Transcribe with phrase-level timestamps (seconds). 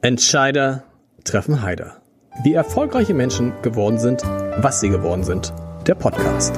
[0.00, 0.84] Entscheider
[1.24, 2.00] treffen Heider.
[2.44, 5.52] Wie erfolgreiche Menschen geworden sind, was sie geworden sind.
[5.88, 6.56] Der Podcast.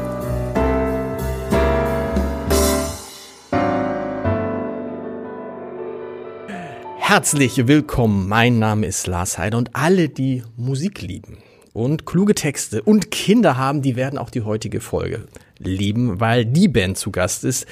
[6.98, 8.28] Herzlich willkommen.
[8.28, 11.38] Mein Name ist Lars Heider und alle, die Musik lieben
[11.72, 15.26] und kluge Texte und Kinder haben, die werden auch die heutige Folge
[15.56, 17.64] lieben, weil die Band zu Gast ist,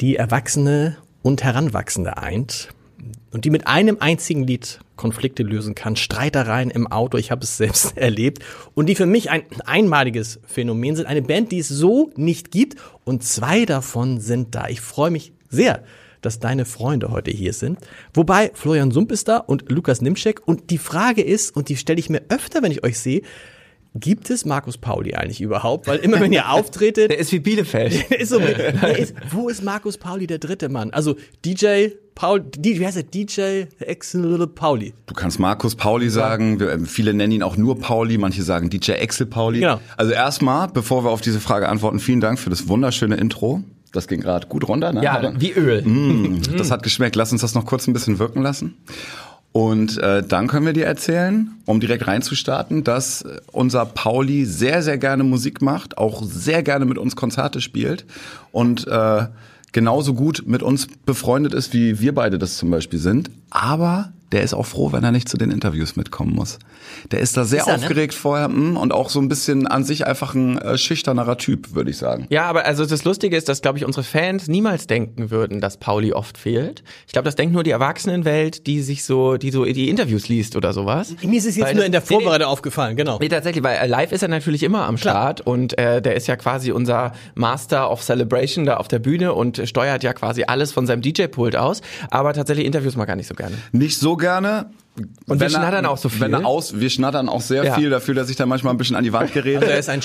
[0.00, 2.68] die Erwachsene und Heranwachsende eint
[3.32, 7.56] und die mit einem einzigen Lied Konflikte lösen kann, Streitereien im Auto, ich habe es
[7.56, 12.10] selbst erlebt und die für mich ein einmaliges Phänomen sind, eine Band, die es so
[12.14, 14.68] nicht gibt und zwei davon sind da.
[14.68, 15.82] Ich freue mich sehr,
[16.20, 17.78] dass deine Freunde heute hier sind.
[18.14, 21.98] Wobei Florian Sump ist da und Lukas Nimschek und die Frage ist, und die stelle
[21.98, 23.22] ich mir öfter, wenn ich euch sehe,
[23.94, 25.86] Gibt es Markus Pauli eigentlich überhaupt?
[25.86, 27.10] Weil immer wenn ihr auftretet.
[27.10, 28.10] der ist wie Bielefeld.
[28.10, 30.90] ist so, ist, wo ist Markus Pauli der dritte Mann?
[30.92, 33.02] Also DJ Paul, die, wie heißt er?
[33.02, 34.94] DJ Axel Pauli.
[35.06, 38.70] Du kannst Markus Pauli sagen, wir, ähm, viele nennen ihn auch nur Pauli, manche sagen
[38.70, 39.60] DJ Axel Pauli.
[39.60, 39.80] Genau.
[39.96, 43.62] Also erstmal, bevor wir auf diese Frage antworten, vielen Dank für das wunderschöne Intro.
[43.92, 45.02] Das ging gerade gut runter, ne?
[45.02, 45.82] Ja, wie Öl.
[45.82, 47.14] Mm, das hat geschmeckt.
[47.14, 48.76] Lass uns das noch kurz ein bisschen wirken lassen.
[49.52, 53.22] Und äh, dann können wir dir erzählen, um direkt reinzustarten, dass
[53.52, 58.06] unser Pauli sehr, sehr gerne Musik macht, auch sehr gerne mit uns Konzerte spielt
[58.50, 59.26] und äh,
[59.72, 63.30] genauso gut mit uns befreundet ist, wie wir beide das zum Beispiel sind.
[63.50, 66.58] Aber der ist auch froh, wenn er nicht zu den Interviews mitkommen muss.
[67.10, 67.82] Der ist da sehr ist er, ne?
[67.82, 68.18] aufgeregt ne?
[68.18, 71.74] vorher mh, hm, und auch so ein bisschen an sich einfach ein äh, schüchternerer Typ,
[71.74, 72.26] würde ich sagen.
[72.30, 75.76] Ja, aber also das Lustige ist, dass, glaube ich, unsere Fans niemals denken würden, dass
[75.76, 76.82] Pauli oft fehlt.
[77.06, 80.56] Ich glaube, das denkt nur die Erwachsenenwelt, die sich so, die so die Interviews liest
[80.56, 81.14] oder sowas.
[81.22, 83.18] Mir ist es jetzt weil nur in der Vorbereitung nee, aufgefallen, genau.
[83.20, 85.52] Nee, tatsächlich, weil äh, live ist er natürlich immer am Start Klar.
[85.52, 89.60] und äh, der ist ja quasi unser Master of Celebration da auf der Bühne und
[89.68, 91.82] steuert ja quasi alles von seinem DJ-Pult aus.
[92.10, 93.56] Aber tatsächlich Interviews mal gar nicht so gerne.
[93.72, 94.70] Nicht so gerne.
[95.26, 96.20] Und wir schnattern auch so viel.
[96.20, 97.74] Wenn er aus, wir schnattern auch sehr ja.
[97.74, 99.56] viel dafür, dass ich da manchmal ein bisschen an die Wand gerät.
[99.56, 100.00] Also er ist ein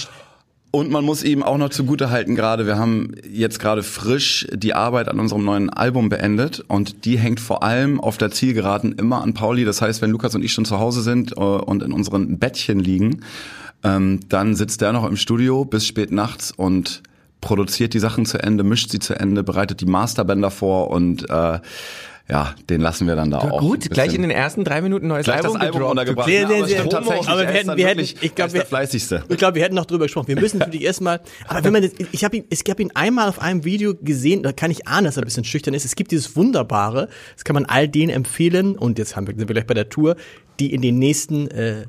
[0.70, 4.74] und man muss ihm auch noch zugute halten gerade, wir haben jetzt gerade frisch die
[4.74, 9.22] Arbeit an unserem neuen Album beendet und die hängt vor allem auf der Zielgeraden immer
[9.22, 9.64] an Pauli.
[9.64, 12.80] Das heißt, wenn Lukas und ich schon zu Hause sind äh, und in unseren Bettchen
[12.80, 13.22] liegen,
[13.84, 17.02] ähm, dann sitzt der noch im Studio bis spät nachts und
[17.40, 21.60] produziert die Sachen zu Ende, mischt sie zu Ende, bereitet die Masterbänder vor und äh,
[22.30, 23.62] ja, den lassen wir dann da ja, auch.
[23.62, 26.30] Gut, gleich in den ersten drei Minuten neues gleich Album, das Album untergebracht.
[26.30, 27.30] Aber, stimmt tatsächlich.
[27.30, 29.24] aber wir hätten, wir hätten, ich glaube, wir, fleißigste.
[29.30, 30.28] ich glaube, wir hätten noch drüber gesprochen.
[30.28, 33.30] Wir müssen natürlich erstmal, aber wenn man, das, ich habe ihn, ich habe ihn einmal
[33.30, 35.86] auf einem Video gesehen, da kann ich ahnen, dass er ein bisschen schüchtern ist.
[35.86, 38.78] Es gibt dieses Wunderbare, das kann man all denen empfehlen.
[38.78, 40.18] Und jetzt haben wir, sind wir gleich bei der Tour,
[40.60, 41.86] die in den nächsten äh,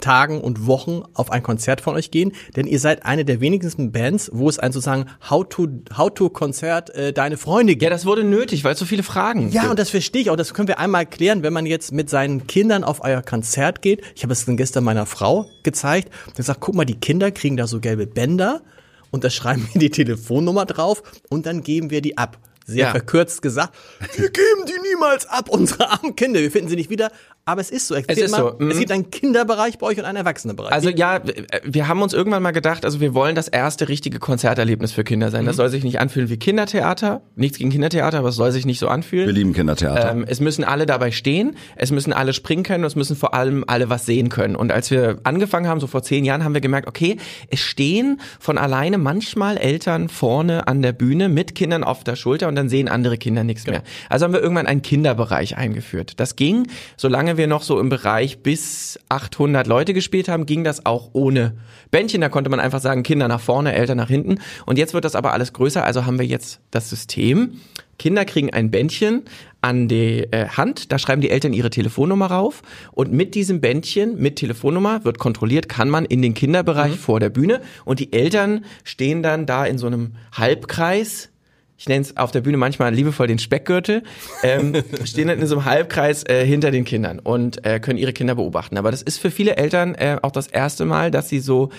[0.00, 3.92] Tagen und Wochen auf ein Konzert von euch gehen, denn ihr seid eine der wenigsten
[3.92, 7.82] Bands, wo es ein sozusagen How-to How to Konzert äh, deine Freunde gibt.
[7.82, 9.50] Ja, das wurde nötig, weil es so viele Fragen.
[9.50, 9.70] Ja, gibt.
[9.70, 10.36] und das verstehe ich auch.
[10.36, 14.02] Das können wir einmal klären, wenn man jetzt mit seinen Kindern auf euer Konzert geht.
[14.14, 16.10] Ich habe es dann gestern meiner Frau gezeigt.
[16.36, 18.62] Der sagt, guck mal, die Kinder kriegen da so gelbe Bänder
[19.10, 22.90] und da schreiben wir die Telefonnummer drauf und dann geben wir die ab sehr ja.
[22.90, 23.74] verkürzt gesagt,
[24.16, 27.12] wir geben die niemals ab, unsere armen Kinder, wir finden sie nicht wieder.
[27.48, 27.94] Aber es ist so.
[27.94, 28.56] Es ist mal, so.
[28.58, 28.72] Mhm.
[28.72, 30.72] Es gibt einen Kinderbereich bei euch und einen Erwachsenenbereich.
[30.72, 31.22] Also ja,
[31.62, 35.30] wir haben uns irgendwann mal gedacht, also wir wollen das erste richtige Konzerterlebnis für Kinder
[35.30, 35.42] sein.
[35.42, 35.46] Mhm.
[35.46, 37.22] Das soll sich nicht anfühlen wie Kindertheater.
[37.36, 39.26] Nichts gegen Kindertheater, aber es soll sich nicht so anfühlen.
[39.26, 40.10] Wir lieben Kindertheater.
[40.10, 43.32] Ähm, es müssen alle dabei stehen, es müssen alle springen können und es müssen vor
[43.32, 44.56] allem alle was sehen können.
[44.56, 47.16] Und als wir angefangen haben, so vor zehn Jahren, haben wir gemerkt, okay,
[47.48, 52.48] es stehen von alleine manchmal Eltern vorne an der Bühne mit Kindern auf der Schulter
[52.48, 53.84] und dann sehen andere Kinder nichts mehr.
[54.08, 56.14] Also haben wir irgendwann einen Kinderbereich eingeführt.
[56.16, 60.64] Das ging, solange wir noch so im Bereich Bereich bis 800 Leute gespielt haben, ging
[60.64, 61.56] das auch ohne
[61.90, 62.20] Bändchen.
[62.20, 64.38] Da konnte man einfach sagen, Kinder nach vorne, Eltern nach hinten.
[64.64, 65.84] Und jetzt wird das aber alles größer.
[65.84, 67.60] Also haben wir jetzt das System.
[67.98, 69.22] Kinder kriegen ein Bändchen
[69.60, 74.20] an die äh, Hand, da schreiben die Eltern ihre Telefonnummer rauf und mit diesem Bändchen,
[74.20, 76.98] mit Telefonnummer, wird kontrolliert, kann man in den Kinderbereich mhm.
[76.98, 81.30] vor der Bühne und die Eltern stehen dann da in so einem Halbkreis
[81.78, 84.02] ich nenne es auf der Bühne manchmal liebevoll den Speckgürtel,
[84.42, 88.12] ähm, stehen dann in so einem Halbkreis äh, hinter den Kindern und äh, können ihre
[88.12, 88.78] Kinder beobachten.
[88.78, 91.70] Aber das ist für viele Eltern äh, auch das erste Mal, dass sie so,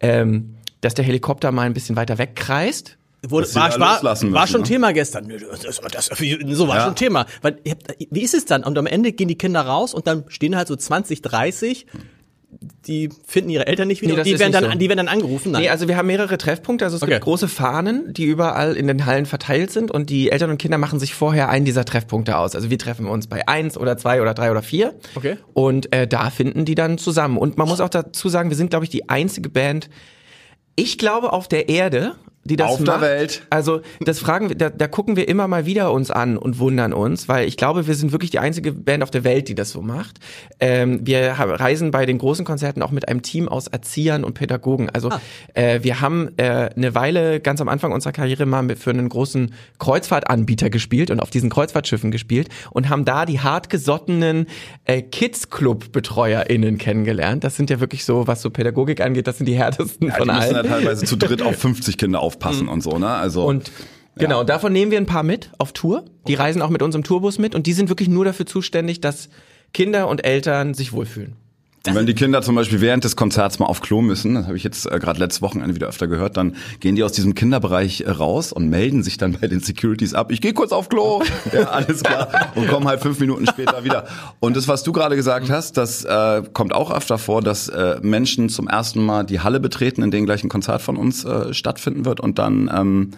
[0.00, 2.98] ähm, dass der Helikopter mal ein bisschen weiter wegkreist.
[3.26, 4.66] Wurde, war, war, müssen, war schon ne?
[4.66, 5.32] Thema gestern.
[5.62, 6.10] Das, das,
[6.50, 6.84] so war ja.
[6.84, 7.24] schon Thema.
[7.40, 7.58] Weil,
[8.10, 8.64] wie ist es dann?
[8.64, 11.86] Und am Ende gehen die Kinder raus und dann stehen halt so 20, 30
[12.86, 14.16] die finden ihre Eltern nicht wieder.
[14.16, 14.78] Nee, die, werden dann, so.
[14.78, 15.52] die werden dann angerufen.
[15.52, 15.62] Nein.
[15.62, 16.84] Nee, also wir haben mehrere Treffpunkte.
[16.84, 17.12] Also es okay.
[17.12, 20.78] gibt große Fahnen, die überall in den Hallen verteilt sind und die Eltern und Kinder
[20.78, 22.54] machen sich vorher einen dieser Treffpunkte aus.
[22.54, 24.94] Also wir treffen uns bei eins oder zwei oder drei oder vier.
[25.14, 25.36] Okay.
[25.52, 27.38] Und äh, da finden die dann zusammen.
[27.38, 29.88] Und man muss auch dazu sagen, wir sind, glaube ich, die einzige Band,
[30.76, 32.88] ich glaube, auf der Erde, die das Auf macht.
[32.88, 33.42] der Welt.
[33.50, 36.92] Also das fragen wir, da, da gucken wir immer mal wieder uns an und wundern
[36.92, 39.70] uns, weil ich glaube, wir sind wirklich die einzige Band auf der Welt, die das
[39.70, 40.18] so macht.
[40.60, 44.90] Ähm, wir reisen bei den großen Konzerten auch mit einem Team aus Erziehern und Pädagogen.
[44.90, 45.20] Also ah.
[45.54, 49.54] äh, wir haben äh, eine Weile ganz am Anfang unserer Karriere mal für einen großen
[49.78, 54.46] Kreuzfahrtanbieter gespielt und auf diesen Kreuzfahrtschiffen gespielt und haben da die hartgesottenen
[54.84, 57.44] äh, Kids Club BetreuerInnen kennengelernt.
[57.44, 60.28] Das sind ja wirklich so, was so Pädagogik angeht, das sind die härtesten ja, von
[60.28, 60.48] die allen.
[60.48, 62.72] Die müssen ja teilweise zu dritt auf 50 Kinder auf aufpassen mhm.
[62.72, 63.08] und so, ne?
[63.08, 63.44] Also.
[63.44, 63.70] Und
[64.16, 64.44] Genau, ja.
[64.44, 66.04] davon nehmen wir ein paar mit auf Tour.
[66.28, 69.28] Die reisen auch mit unserem Tourbus mit und die sind wirklich nur dafür zuständig, dass
[69.72, 71.34] Kinder und Eltern sich wohlfühlen.
[71.86, 74.56] Und wenn die Kinder zum Beispiel während des Konzerts mal auf Klo müssen, das habe
[74.56, 78.00] ich jetzt äh, gerade letztes Wochenende wieder öfter gehört, dann gehen die aus diesem Kinderbereich
[78.00, 80.32] äh, raus und melden sich dann bei den Securities ab.
[80.32, 81.22] Ich gehe kurz auf Klo,
[81.52, 84.06] ja, alles klar, und kommen halt fünf Minuten später wieder.
[84.40, 87.98] Und das, was du gerade gesagt hast, das äh, kommt auch öfter vor, dass äh,
[88.00, 91.52] Menschen zum ersten Mal die Halle betreten, in denen gleich ein Konzert von uns äh,
[91.52, 93.10] stattfinden wird und dann ähm,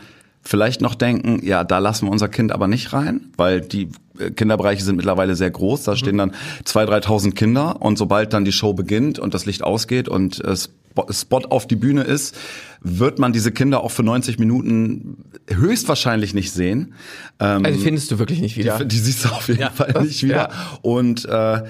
[0.43, 3.91] vielleicht noch denken, ja, da lassen wir unser Kind aber nicht rein, weil die
[4.35, 5.85] Kinderbereiche sind mittlerweile sehr groß.
[5.85, 6.33] Da stehen dann
[6.65, 10.55] zwei, dreitausend Kinder und sobald dann die Show beginnt und das Licht ausgeht und äh,
[11.11, 12.37] Spot auf die Bühne ist,
[12.81, 16.95] wird man diese Kinder auch für 90 Minuten höchstwahrscheinlich nicht sehen.
[17.39, 18.79] Ähm, also findest du wirklich nicht wieder?
[18.79, 19.71] Die, die siehst du auf jeden ja.
[19.71, 20.51] Fall nicht wieder.
[20.51, 20.79] Ja.
[20.83, 21.63] Und äh,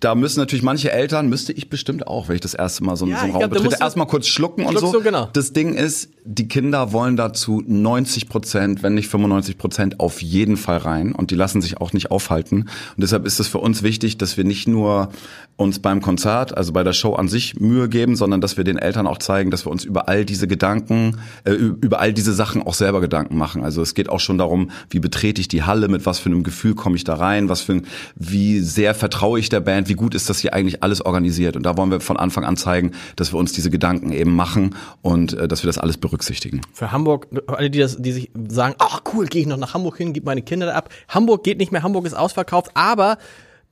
[0.00, 3.06] da müssen natürlich manche Eltern, müsste ich bestimmt auch, wenn ich das erste Mal so,
[3.06, 4.92] ja, so einen Raum glaub, betrete, erstmal kurz schlucken und so.
[4.92, 5.28] So, genau.
[5.32, 10.56] Das Ding ist, die Kinder wollen dazu 90 Prozent, wenn nicht 95 Prozent auf jeden
[10.56, 12.62] Fall rein und die lassen sich auch nicht aufhalten.
[12.62, 15.10] Und deshalb ist es für uns wichtig, dass wir nicht nur
[15.56, 18.78] uns beim Konzert, also bei der Show an sich Mühe geben, sondern dass wir den
[18.78, 22.62] Eltern auch zeigen, dass wir uns über all diese Gedanken, äh, über all diese Sachen
[22.62, 23.62] auch selber Gedanken machen.
[23.62, 26.42] Also es geht auch schon darum, wie betrete ich die Halle, mit was für einem
[26.42, 27.82] Gefühl komme ich da rein, was für,
[28.16, 31.56] wie sehr vertraue ich der Band, wie gut ist das hier eigentlich alles organisiert.
[31.56, 34.74] Und da wollen wir von Anfang an zeigen, dass wir uns diese Gedanken eben machen
[35.00, 36.60] und äh, dass wir das alles berücksichtigen.
[36.72, 39.96] Für Hamburg, alle, die, das, die sich sagen, ach cool, gehe ich noch nach Hamburg
[39.96, 40.90] hin, gib meine Kinder ab.
[41.08, 43.18] Hamburg geht nicht mehr, Hamburg ist ausverkauft, aber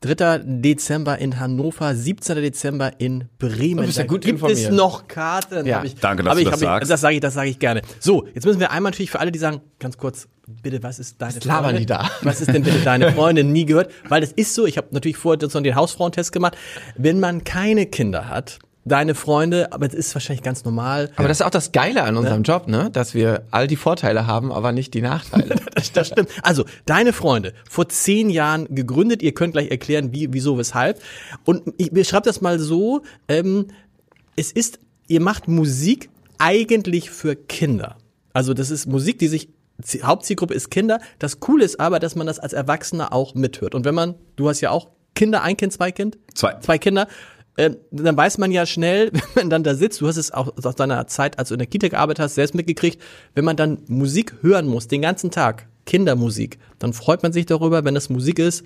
[0.02, 0.40] 3.
[0.44, 2.36] Dezember in Hannover, 17.
[2.36, 3.78] Dezember in Bremen.
[3.78, 4.58] Du bist ja gut gibt informiert.
[4.58, 5.66] es noch Karten?
[5.66, 5.84] Ja.
[5.84, 6.90] Ich, Danke, dass du das ich, sagst.
[6.90, 7.82] Das sage ich, das sage ich gerne.
[7.98, 11.20] So, jetzt müssen wir einmal natürlich für alle, die sagen, ganz kurz, bitte, was ist
[11.20, 11.76] deine was Freundin?
[11.80, 12.10] Die da?
[12.22, 13.52] Was ist denn bitte deine Freundin?
[13.52, 14.64] Nie gehört, weil das ist so.
[14.64, 16.56] Ich habe natürlich vorher so den Hausfrauentest gemacht.
[16.96, 21.10] Wenn man keine Kinder hat, deine Freunde, aber es ist wahrscheinlich ganz normal.
[21.16, 22.54] Aber das ist auch das Geile an unserem ja.
[22.54, 22.90] Job, ne?
[22.90, 25.56] Dass wir all die Vorteile haben, aber nicht die Nachteile.
[25.74, 26.30] das, das, stimmt.
[26.42, 31.00] Also, deine Freunde, vor zehn Jahren gegründet, ihr könnt gleich erklären, wie, wieso, weshalb.
[31.44, 33.68] Und ich beschreibe das mal so, ähm,
[34.36, 34.78] es ist,
[35.08, 37.96] ihr macht Musik eigentlich für Kinder.
[38.32, 39.48] Also das ist Musik, die sich
[40.02, 41.00] Hauptzielgruppe ist Kinder.
[41.18, 43.74] Das Coole ist aber, dass man das als Erwachsener auch mithört.
[43.74, 46.18] Und wenn man, du hast ja auch Kinder, ein Kind, zwei Kind?
[46.34, 46.58] Zwei.
[46.60, 47.08] Zwei Kinder.
[47.56, 50.52] Äh, dann weiß man ja schnell, wenn man dann da sitzt, du hast es auch
[50.62, 53.00] aus deiner Zeit, als du in der Kita gearbeitet hast, selbst mitgekriegt,
[53.34, 57.84] wenn man dann Musik hören muss, den ganzen Tag, Kindermusik, dann freut man sich darüber,
[57.84, 58.64] wenn es Musik ist,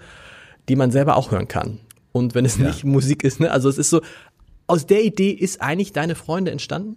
[0.69, 1.81] die man selber auch hören kann.
[2.13, 2.67] Und wenn es ja.
[2.67, 3.51] nicht Musik ist, ne?
[3.51, 4.01] Also es ist so,
[4.67, 6.97] aus der Idee ist eigentlich deine Freunde entstanden?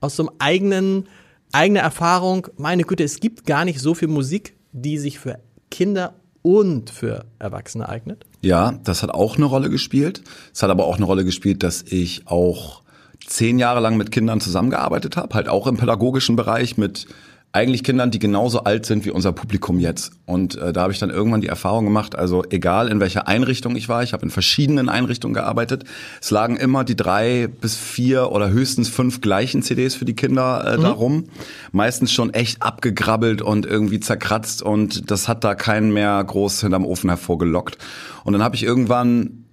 [0.00, 1.08] Aus so einem eigenen,
[1.52, 5.40] eigener Erfahrung, meine Güte, es gibt gar nicht so viel Musik, die sich für
[5.70, 6.14] Kinder
[6.46, 8.24] und für Erwachsene eignet?
[8.40, 10.22] Ja, das hat auch eine Rolle gespielt.
[10.54, 12.82] Es hat aber auch eine Rolle gespielt, dass ich auch
[13.26, 17.08] zehn Jahre lang mit Kindern zusammengearbeitet habe, halt auch im pädagogischen Bereich mit
[17.56, 20.12] eigentlich Kindern, die genauso alt sind wie unser Publikum jetzt.
[20.26, 23.76] Und äh, da habe ich dann irgendwann die Erfahrung gemacht, also egal in welcher Einrichtung
[23.76, 25.84] ich war, ich habe in verschiedenen Einrichtungen gearbeitet,
[26.20, 30.64] es lagen immer die drei bis vier oder höchstens fünf gleichen CDs für die Kinder
[30.66, 30.82] äh, mhm.
[30.82, 31.24] darum.
[31.72, 36.84] Meistens schon echt abgegrabbelt und irgendwie zerkratzt und das hat da keinen mehr groß hinterm
[36.84, 37.78] Ofen hervorgelockt.
[38.24, 39.44] Und dann habe ich irgendwann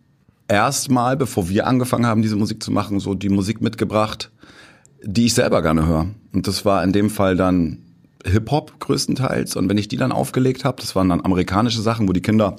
[0.50, 4.30] erstmal, bevor wir angefangen haben, diese Musik zu machen, so die Musik mitgebracht,
[5.04, 6.08] die ich selber gerne höre.
[6.34, 7.80] Und das war in dem Fall dann
[8.26, 9.56] Hip-Hop größtenteils.
[9.56, 12.58] Und wenn ich die dann aufgelegt habe, das waren dann amerikanische Sachen, wo die Kinder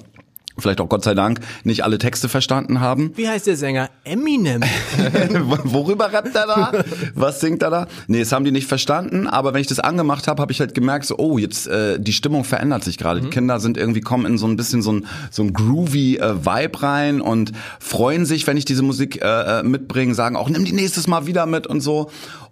[0.57, 3.11] vielleicht auch Gott sei Dank nicht alle Texte verstanden haben.
[3.15, 3.89] Wie heißt der Sänger?
[4.03, 4.61] Eminem.
[5.63, 6.71] Worüber rappt er da?
[7.13, 7.87] Was singt er da?
[8.07, 10.73] Nee, das haben die nicht verstanden, aber wenn ich das angemacht habe, habe ich halt
[10.73, 13.19] gemerkt, so oh, jetzt äh, die Stimmung verändert sich gerade.
[13.19, 13.25] Mhm.
[13.25, 16.45] Die Kinder sind irgendwie kommen in so ein bisschen so ein so ein groovy äh,
[16.45, 20.65] Vibe rein und freuen sich, wenn ich diese Musik äh, äh mitbringe, sagen auch nimm
[20.65, 22.09] die nächstes Mal wieder mit und so.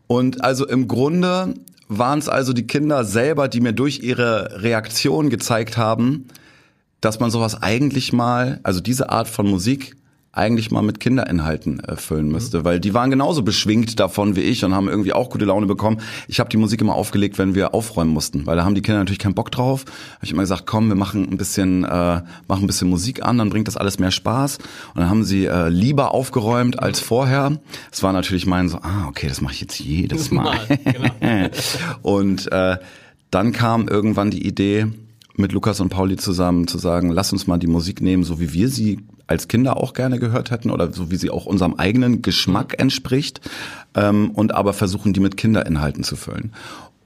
[0.07, 1.53] Und also im Grunde
[1.87, 6.27] waren es also die Kinder selber, die mir durch ihre Reaktion gezeigt haben,
[7.01, 9.95] dass man sowas eigentlich mal, also diese Art von Musik
[10.33, 12.65] eigentlich mal mit Kinderinhalten äh, füllen müsste, mhm.
[12.65, 16.01] weil die waren genauso beschwingt davon wie ich und haben irgendwie auch gute Laune bekommen.
[16.27, 18.97] Ich habe die Musik immer aufgelegt, wenn wir aufräumen mussten, weil da haben die Kinder
[18.97, 19.85] natürlich keinen Bock drauf.
[20.15, 23.37] Habe ich immer gesagt, komm, wir machen ein bisschen, äh, machen ein bisschen Musik an,
[23.37, 24.57] dann bringt das alles mehr Spaß.
[24.57, 27.59] Und dann haben sie äh, lieber aufgeräumt als vorher.
[27.91, 30.57] Es war natürlich mein so, ah, okay, das mache ich jetzt jedes Mal.
[30.83, 31.49] genau.
[32.01, 32.77] und äh,
[33.29, 34.87] dann kam irgendwann die Idee,
[35.35, 38.53] mit Lukas und Pauli zusammen zu sagen, lass uns mal die Musik nehmen, so wie
[38.53, 42.21] wir sie als Kinder auch gerne gehört hätten oder so wie sie auch unserem eigenen
[42.21, 43.41] Geschmack entspricht
[43.95, 46.53] ähm, und aber versuchen, die mit Kinderinhalten zu füllen.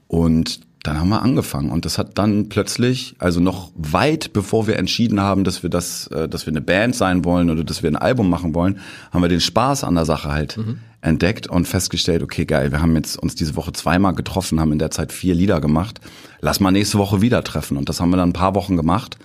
[0.08, 4.78] Und dann haben wir angefangen und das hat dann plötzlich, also noch weit bevor wir
[4.78, 7.90] entschieden haben, dass wir das, äh, dass wir eine Band sein wollen oder dass wir
[7.90, 8.80] ein Album machen wollen,
[9.12, 10.80] haben wir den Spaß an der Sache halt mhm.
[11.02, 14.80] Entdeckt und festgestellt, okay, geil, wir haben jetzt uns diese Woche zweimal getroffen, haben in
[14.80, 16.00] der Zeit vier Lieder gemacht.
[16.42, 19.18] Lass mal nächste Woche wieder treffen und das haben wir dann ein paar Wochen gemacht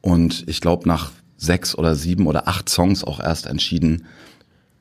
[0.00, 4.06] und ich glaube nach sechs oder sieben oder acht Songs auch erst entschieden,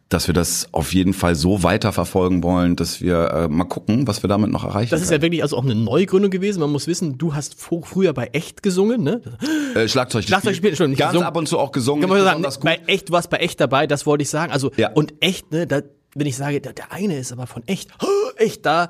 [0.10, 4.24] dass wir das auf jeden Fall so weiterverfolgen wollen, dass wir äh, mal gucken, was
[4.24, 4.92] wir damit noch erreichen.
[4.92, 5.22] Das ist können.
[5.22, 6.60] ja wirklich also auch eine Neugründung gewesen.
[6.60, 9.22] Man muss wissen, du hast früher bei echt gesungen, ne?
[9.74, 11.28] Äh, Schlagzeug, Schlagzeug gespielt, schon ganz gesungen.
[11.28, 12.02] ab und zu auch gesungen.
[12.02, 14.52] Kann man sagen, bei echt, du warst bei echt dabei, das wollte ich sagen.
[14.52, 14.92] Also ja.
[14.92, 15.66] und echt, ne?
[15.66, 15.82] Da,
[16.16, 17.92] wenn ich sage, der, der eine ist aber von echt,
[18.38, 18.90] echt da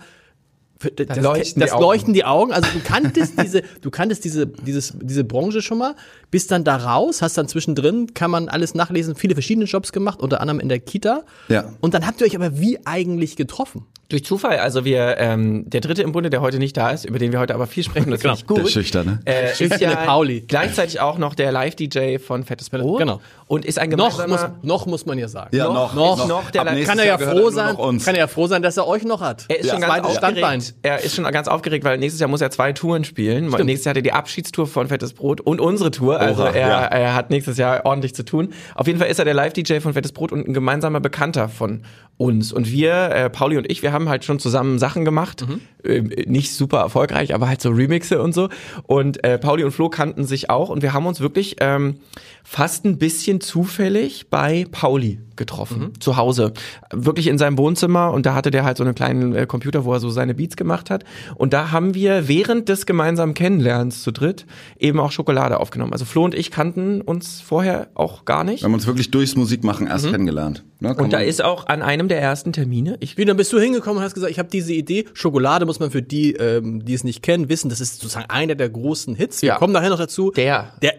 [0.95, 2.53] das, leuchten, das die leuchten die Augen.
[2.53, 5.95] Also du kanntest diese, du kanntest diese, dieses, diese Branche schon mal,
[6.31, 10.19] bist dann da raus, hast dann zwischendrin, kann man alles nachlesen, viele verschiedene Jobs gemacht,
[10.19, 11.23] unter anderem in der Kita.
[11.49, 11.73] Ja.
[11.81, 13.85] Und dann habt ihr euch aber wie eigentlich getroffen?
[14.09, 17.19] Durch Zufall, also wir, ähm, der dritte im Bunde, der heute nicht da ist, über
[17.19, 18.35] den wir heute aber viel sprechen, das genau.
[18.35, 18.65] finde ich gut.
[18.65, 19.19] Der Schüchterne.
[19.25, 20.41] Äh, ist ja Pauli.
[20.41, 22.99] gleichzeitig auch noch der Live-DJ von Fettes Brot.
[22.99, 23.21] Genau.
[23.47, 24.27] Und ist ein gemeinsamer...
[24.27, 25.55] Noch muss, noch muss man ja sagen.
[25.55, 25.93] Ja, noch.
[25.93, 28.77] Noch, noch, noch der kann er ja froh sein, kann er ja froh sein, dass
[28.77, 29.45] er euch noch hat.
[29.47, 29.73] Er ist ja.
[29.73, 30.72] schon ganz aufgeregt.
[30.81, 33.49] Er ist schon ganz aufgeregt, weil nächstes Jahr muss er zwei Touren spielen.
[33.49, 33.65] Stimmt.
[33.65, 36.19] Nächstes Jahr hat er die Abschiedstour von Fettes Brot und unsere Tour.
[36.19, 36.85] Also Oha, er, ja.
[36.85, 38.53] er hat nächstes Jahr ordentlich zu tun.
[38.75, 41.83] Auf jeden Fall ist er der Live-DJ von Fettes Brot und ein gemeinsamer Bekannter von
[42.17, 42.53] uns.
[42.53, 45.45] Und wir, äh, Pauli und ich, wir haben halt schon zusammen Sachen gemacht.
[45.47, 45.61] Mhm.
[45.83, 48.49] Äh, nicht super erfolgreich, aber halt so Remixe und so.
[48.83, 51.97] Und äh, Pauli und Flo kannten sich auch und wir haben uns wirklich ähm,
[52.43, 55.99] fast ein bisschen zufällig bei Pauli getroffen, mhm.
[55.99, 56.53] zu Hause.
[56.91, 59.93] Wirklich in seinem Wohnzimmer und da hatte der halt so einen kleinen äh, Computer, wo
[59.93, 61.03] er so seine Beats gemacht hat.
[61.35, 64.45] Und da haben wir während des gemeinsamen Kennenlernens zu dritt
[64.77, 65.93] eben auch Schokolade aufgenommen.
[65.93, 68.61] Also Flo und ich kannten uns vorher auch gar nicht.
[68.61, 70.11] Wir haben uns wirklich durchs Musikmachen erst mhm.
[70.11, 70.63] kennengelernt.
[70.83, 72.97] Ne, und da ist auch an einem der ersten Termine.
[72.99, 75.05] Ich Wie, dann bist du hingekommen und hast gesagt, ich habe diese Idee.
[75.13, 77.69] Schokolade muss man für die, ähm, die es nicht kennen, wissen.
[77.69, 79.41] Das ist sozusagen einer der großen Hits.
[79.41, 79.55] Wir ja.
[79.55, 80.31] kommen nachher noch dazu.
[80.31, 80.73] Der.
[80.81, 80.95] Der,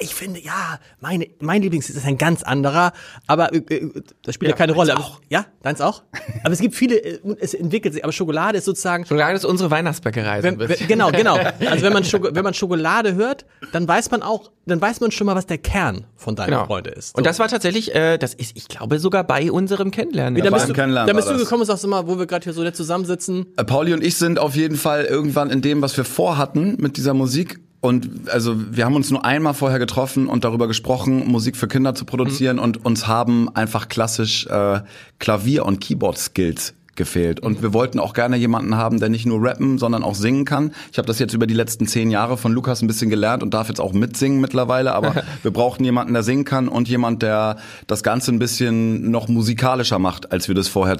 [0.00, 2.92] ich finde, ja, meine, mein Lieblings ist ein ganz anderer,
[3.28, 3.92] aber äh, äh
[4.24, 4.98] das spielt ja, ja keine Rolle.
[4.98, 5.20] Auch.
[5.28, 6.02] ja, deins auch.
[6.42, 8.02] aber es gibt viele, äh, es entwickelt sich.
[8.02, 9.06] Aber Schokolade ist sozusagen.
[9.06, 10.42] Schokolade ist unsere Weihnachtsbäckerei.
[10.42, 11.38] Wenn, wenn, genau, genau.
[11.68, 15.12] Also wenn man, Schoko, wenn man Schokolade hört, dann weiß man auch, dann weiß man
[15.12, 16.66] schon mal, was der Kern von deiner genau.
[16.66, 17.10] Freude ist.
[17.10, 17.18] So.
[17.18, 20.36] Und das war tatsächlich, äh, das ist, ich glaube, sogar bei unserem Kennenlernen.
[20.36, 22.42] Wie, da bist, du, Kennenlernen da bist du gekommen, sagst du mal, wo wir gerade
[22.42, 23.46] hier so nett zusammensitzen.
[23.56, 26.96] Äh, Pauli und ich sind auf jeden Fall irgendwann in dem, was wir vorhatten mit
[26.96, 31.56] dieser Musik, und also wir haben uns nur einmal vorher getroffen und darüber gesprochen, Musik
[31.56, 32.62] für Kinder zu produzieren mhm.
[32.62, 34.80] und uns haben einfach klassisch äh,
[35.20, 37.40] Klavier- und Keyboard-Skills gefehlt.
[37.40, 40.72] Und wir wollten auch gerne jemanden haben, der nicht nur rappen, sondern auch singen kann.
[40.92, 43.54] Ich habe das jetzt über die letzten zehn Jahre von Lukas ein bisschen gelernt und
[43.54, 44.92] darf jetzt auch mitsingen mittlerweile.
[44.92, 49.28] Aber wir brauchten jemanden, der singen kann und jemand, der das Ganze ein bisschen noch
[49.28, 50.98] musikalischer macht, als wir das vorher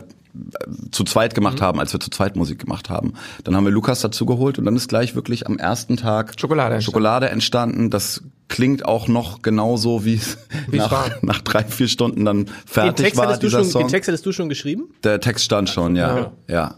[0.91, 1.65] zu zweit gemacht mhm.
[1.65, 3.15] haben, als wir zu zweit Musik gemacht haben.
[3.45, 6.75] Dann haben wir Lukas dazu geholt und dann ist gleich wirklich am ersten Tag Schokolade
[6.75, 6.85] entstanden.
[6.85, 7.91] Schokolade entstanden.
[7.91, 10.39] Das klingt auch noch genauso, wie es
[10.71, 13.83] nach, nach drei, vier Stunden dann fertig war, dieser schon, Song.
[13.83, 14.89] Den Text hattest du schon geschrieben?
[15.05, 16.19] Der Text stand schon, ja.
[16.19, 16.33] ja.
[16.49, 16.75] ja.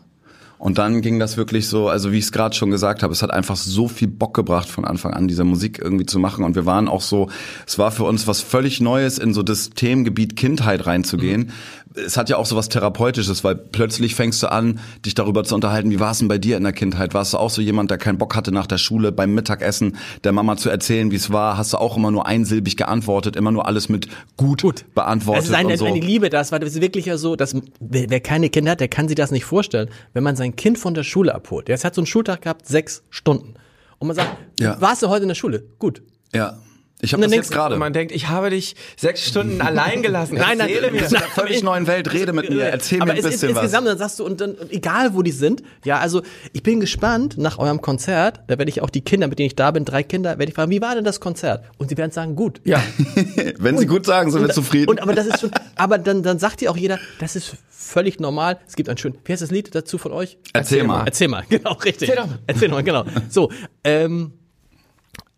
[0.60, 3.22] Und dann ging das wirklich so, also wie ich es gerade schon gesagt habe, es
[3.22, 6.44] hat einfach so viel Bock gebracht von Anfang an, diese Musik irgendwie zu machen.
[6.44, 7.30] Und wir waren auch so,
[7.66, 11.44] es war für uns was völlig Neues, in so das Themengebiet Kindheit reinzugehen.
[11.44, 11.50] Mhm
[11.94, 15.54] es hat ja auch so was Therapeutisches, weil plötzlich fängst du an, dich darüber zu
[15.54, 17.14] unterhalten, wie war es denn bei dir in der Kindheit?
[17.14, 20.32] Warst du auch so jemand, der keinen Bock hatte nach der Schule beim Mittagessen der
[20.32, 21.56] Mama zu erzählen, wie es war?
[21.56, 24.84] Hast du auch immer nur einsilbig geantwortet, immer nur alles mit gut, gut.
[24.94, 25.44] beantwortet?
[25.44, 25.86] Es ist eine, so.
[25.86, 28.80] eine Liebe, das war das ist wirklich ja so, dass wer, wer keine Kinder hat,
[28.80, 29.88] der kann sich das nicht vorstellen.
[30.12, 33.02] Wenn man sein Kind von der Schule abholt, der hat so einen Schultag gehabt, sechs
[33.10, 33.54] Stunden.
[33.98, 34.80] Und man sagt, ja.
[34.80, 35.64] warst du heute in der Schule?
[35.78, 36.02] Gut.
[36.32, 36.58] Ja.
[37.02, 37.76] Ich habe das jetzt gerade.
[37.76, 40.36] Man denkt, ich habe dich sechs Stunden allein gelassen.
[40.36, 40.98] nein, nein, Erzähle mir.
[41.06, 43.48] In einer völlig neuen Welt, rede mit mir, erzähl mir ein bisschen ist, was.
[43.48, 47.38] Insgesamt, dann sagst du, und dann, egal wo die sind, ja, also ich bin gespannt
[47.38, 50.02] nach eurem Konzert, da werde ich auch die Kinder, mit denen ich da bin, drei
[50.02, 51.64] Kinder, werde ich fragen, wie war denn das Konzert?
[51.78, 52.60] Und sie werden sagen, gut.
[52.64, 52.82] Ja.
[53.58, 54.90] Wenn und, sie gut sagen, sind wir zufrieden.
[54.90, 58.20] Und aber das ist schon, aber dann, dann sagt dir auch jeder, das ist völlig
[58.20, 58.58] normal.
[58.66, 60.38] Es gibt ein schön, wie heißt das Lied dazu von euch?
[60.52, 61.02] Erzähl, Erzähl mal.
[61.06, 62.10] Erzähl mal, genau, richtig.
[62.10, 62.38] Erzähl, doch.
[62.46, 63.04] Erzähl mal, genau.
[63.28, 63.50] So,
[63.84, 64.32] ähm,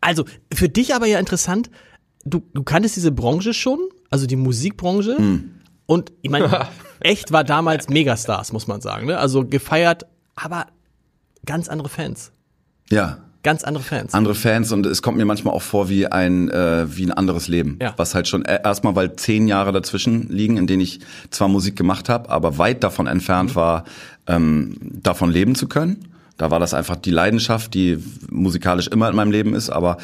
[0.02, 1.70] also für dich aber ja interessant,
[2.24, 3.78] du, du kanntest diese Branche schon,
[4.10, 5.16] also die Musikbranche.
[5.18, 5.50] Mhm.
[5.86, 6.68] Und ich meine,
[7.00, 9.06] echt war damals Megastars, muss man sagen.
[9.06, 9.18] Ne?
[9.18, 10.66] Also gefeiert, aber
[11.46, 12.32] ganz andere Fans.
[12.90, 13.18] Ja.
[13.44, 14.14] Ganz andere Fans.
[14.14, 17.48] Andere Fans und es kommt mir manchmal auch vor wie ein äh, wie ein anderes
[17.48, 17.92] Leben, ja.
[17.96, 21.74] was halt schon äh, erstmal weil zehn Jahre dazwischen liegen, in denen ich zwar Musik
[21.74, 23.54] gemacht habe, aber weit davon entfernt mhm.
[23.56, 23.84] war,
[24.28, 26.11] ähm, davon leben zu können.
[26.36, 27.98] Da war das einfach die Leidenschaft, die
[28.30, 29.98] musikalisch immer in meinem Leben ist, aber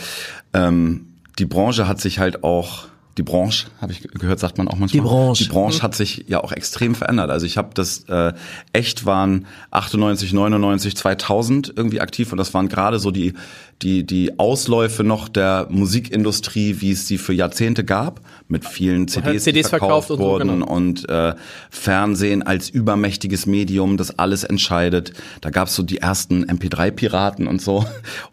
[0.53, 1.07] ähm,
[1.39, 5.03] die Branche hat sich halt auch die Branche, habe ich gehört, sagt man auch manchmal.
[5.03, 5.45] Die Branche.
[5.45, 7.31] Die Branche hat sich ja auch extrem verändert.
[7.31, 8.33] Also ich habe das äh,
[8.73, 13.35] echt waren 98, 99, 2000 irgendwie aktiv und das waren gerade so die
[13.83, 19.45] die die Ausläufe noch der Musikindustrie, wie es sie für Jahrzehnte gab, mit vielen CDs,
[19.45, 20.73] CDs verkauft, verkauft und, wurden so, genau.
[20.73, 21.35] und äh,
[21.71, 25.13] Fernsehen als übermächtiges Medium, das alles entscheidet.
[25.41, 27.85] Da gab es so die ersten MP3-Piraten und so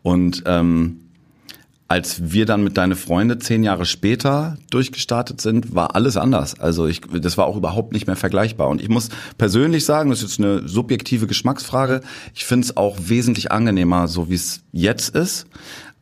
[0.04, 1.01] und ähm,
[1.88, 6.60] als wir dann mit deine Freunde zehn Jahre später durchgestartet sind, war alles anders.
[6.60, 8.70] Also ich, das war auch überhaupt nicht mehr vergleichbar.
[8.70, 12.01] Und ich muss persönlich sagen, das ist jetzt eine subjektive Geschmacksfrage.
[12.34, 15.46] Ich finde es auch wesentlich angenehmer, so wie es jetzt ist.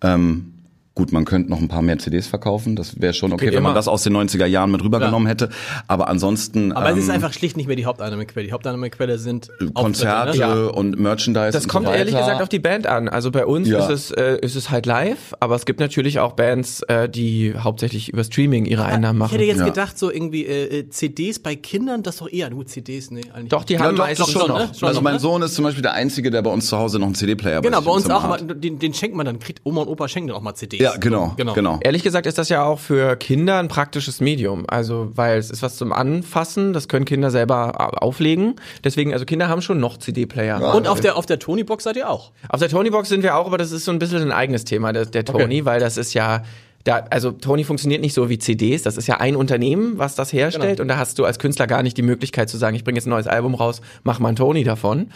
[0.02, 0.54] Ähm,
[0.96, 2.76] Gut, man könnte noch ein paar mehr CDs verkaufen.
[2.76, 5.32] Das wäre schon okay, wenn man das aus den 90er Jahren mit rübergenommen ja.
[5.32, 5.50] hätte.
[5.88, 6.72] Aber ansonsten.
[6.72, 8.46] Aber ähm, es ist ähm, einfach schlicht nicht mehr die Haupteinnahmequelle.
[8.46, 10.72] Die Haupteinnahmequelle sind Konzerte ne?
[10.72, 11.52] und Merchandise.
[11.52, 13.10] Das kommt so ehrlich gesagt auf die Band an.
[13.10, 13.80] Also bei uns ja.
[13.80, 17.56] ist es äh, ist es halt live, aber es gibt natürlich auch Bands, äh, die
[17.58, 19.32] hauptsächlich über Streaming ihre Einnahmen machen.
[19.32, 19.66] Ich hätte jetzt ja.
[19.66, 23.22] gedacht, so irgendwie äh, äh CDs bei Kindern, das ist doch eher nur CDs, nee,
[23.34, 23.50] eigentlich.
[23.50, 24.60] Doch, die haben doch, meistens schon, noch.
[24.60, 24.70] Ne?
[24.78, 25.20] schon Also mein ne?
[25.20, 27.82] Sohn ist zum Beispiel der einzige, der bei uns zu Hause noch einen CD-Player Genau,
[27.82, 28.24] bei uns auch.
[28.24, 30.83] Aber den, den schenkt man dann, kriegt Oma und Opa schenken dann auch mal CDs.
[30.84, 31.54] Ja, genau, genau.
[31.54, 31.80] Genau.
[31.82, 34.66] Ehrlich gesagt ist das ja auch für Kinder ein praktisches Medium.
[34.68, 38.56] Also, weil es ist was zum Anfassen, das können Kinder selber auflegen.
[38.84, 40.60] Deswegen, also Kinder haben schon noch CD-Player.
[40.60, 42.32] Ja, und auf der, auf der Tony-Box seid ihr auch?
[42.50, 44.94] Auf der Tony-Box sind wir auch, aber das ist so ein bisschen ein eigenes Thema,
[44.94, 45.66] der, der Tony, okay.
[45.66, 46.44] weil das ist ja,
[46.84, 48.82] da, also Tony funktioniert nicht so wie CDs.
[48.82, 50.78] Das ist ja ein Unternehmen, was das herstellt.
[50.78, 50.82] Genau.
[50.82, 53.06] Und da hast du als Künstler gar nicht die Möglichkeit zu sagen, ich bringe jetzt
[53.06, 55.08] ein neues Album raus, mach mal ein Tony davon.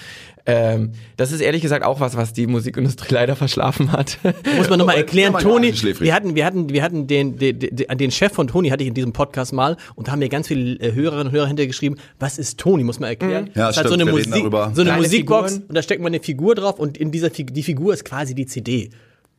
[0.46, 4.18] Ähm, das ist ehrlich gesagt auch was, was die Musikindustrie leider verschlafen hat.
[4.56, 8.12] Muss man nochmal erklären, Tony, wir hatten, wir hatten, wir hatten den, den, den, den
[8.12, 11.28] Chef von Tony hatte ich in diesem Podcast mal und haben mir ganz viele Hörerinnen
[11.28, 13.46] und Hörer hintergeschrieben, was ist Tony, muss man erklären.
[13.46, 13.52] Mhm.
[13.56, 14.34] Ja, das stimmt, so eine, Musik,
[14.74, 15.68] so eine Musikbox Figuren.
[15.68, 18.34] und da steckt man eine Figur drauf und in dieser Figur, die Figur ist quasi
[18.34, 18.90] die CD.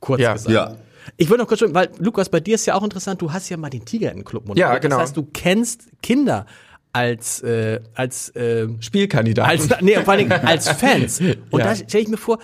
[0.00, 0.34] Kurz ja.
[0.34, 0.54] gesagt.
[0.54, 0.76] Ja.
[1.16, 3.56] Ich würde noch kurz, weil Lukas, bei dir ist ja auch interessant, du hast ja
[3.56, 4.68] mal den Tiger in Club moderiert.
[4.68, 4.96] Ja, genau.
[4.96, 6.46] Das heißt, du kennst Kinder
[6.92, 9.48] als äh, als äh, Spielkandidat.
[9.48, 11.20] Als, nee, vor allen Dingen als Fans.
[11.50, 11.66] Und ja.
[11.66, 12.38] da stelle ich mir vor,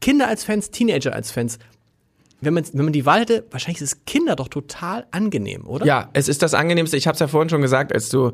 [0.00, 1.58] Kinder als Fans, Teenager als Fans.
[2.40, 5.86] Wenn man, wenn man die Wahl hätte, wahrscheinlich ist es Kinder doch total angenehm, oder?
[5.86, 6.96] Ja, es ist das Angenehmste.
[6.96, 8.32] Ich habe es ja vorhin schon gesagt, als du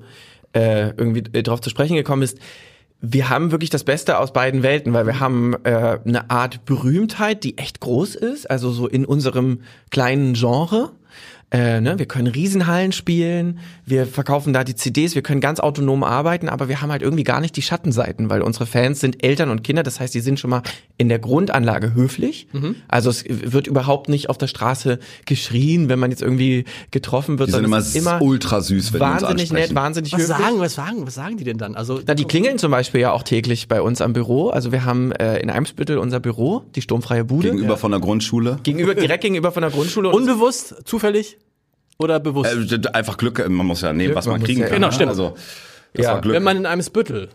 [0.54, 2.38] äh, irgendwie äh, darauf zu sprechen gekommen bist
[3.00, 7.44] wir haben wirklich das Beste aus beiden Welten, weil wir haben äh, eine Art Berühmtheit,
[7.44, 10.90] die echt groß ist, also so in unserem kleinen Genre.
[11.50, 16.04] Äh, ne, wir können Riesenhallen spielen, wir verkaufen da die CDs, wir können ganz autonom
[16.04, 19.48] arbeiten, aber wir haben halt irgendwie gar nicht die Schattenseiten, weil unsere Fans sind Eltern
[19.48, 20.62] und Kinder, das heißt, die sind schon mal
[20.98, 22.48] in der Grundanlage höflich.
[22.52, 22.76] Mhm.
[22.86, 27.48] Also es wird überhaupt nicht auf der Straße geschrien, wenn man jetzt irgendwie getroffen wird.
[27.48, 30.36] Die sind immer, immer ultra süß, wenn wahnsinnig nett, wahnsinnig was höflich.
[30.36, 31.76] Sagen, was sagen, was sagen die denn dann?
[31.76, 34.50] Also Na, die klingeln zum Beispiel ja auch täglich bei uns am Büro.
[34.50, 37.48] Also wir haben äh, in Eimsbüttel unser Büro, die sturmfreie Bude.
[37.48, 37.76] Gegenüber ja.
[37.76, 38.58] von der Grundschule.
[38.64, 40.10] Gegenüber, direkt gegenüber von der Grundschule.
[40.10, 41.37] Unbewusst, zufällig?
[41.98, 42.72] Oder bewusst?
[42.72, 44.76] Äh, einfach Glück, man muss ja nehmen, Glück, was man, man kriegen ja, kann.
[44.76, 45.10] Genau, stimmt.
[45.10, 45.34] Also,
[45.94, 46.12] das ja.
[46.12, 46.34] war Glück.
[46.34, 47.28] Wenn man in einem Spüttel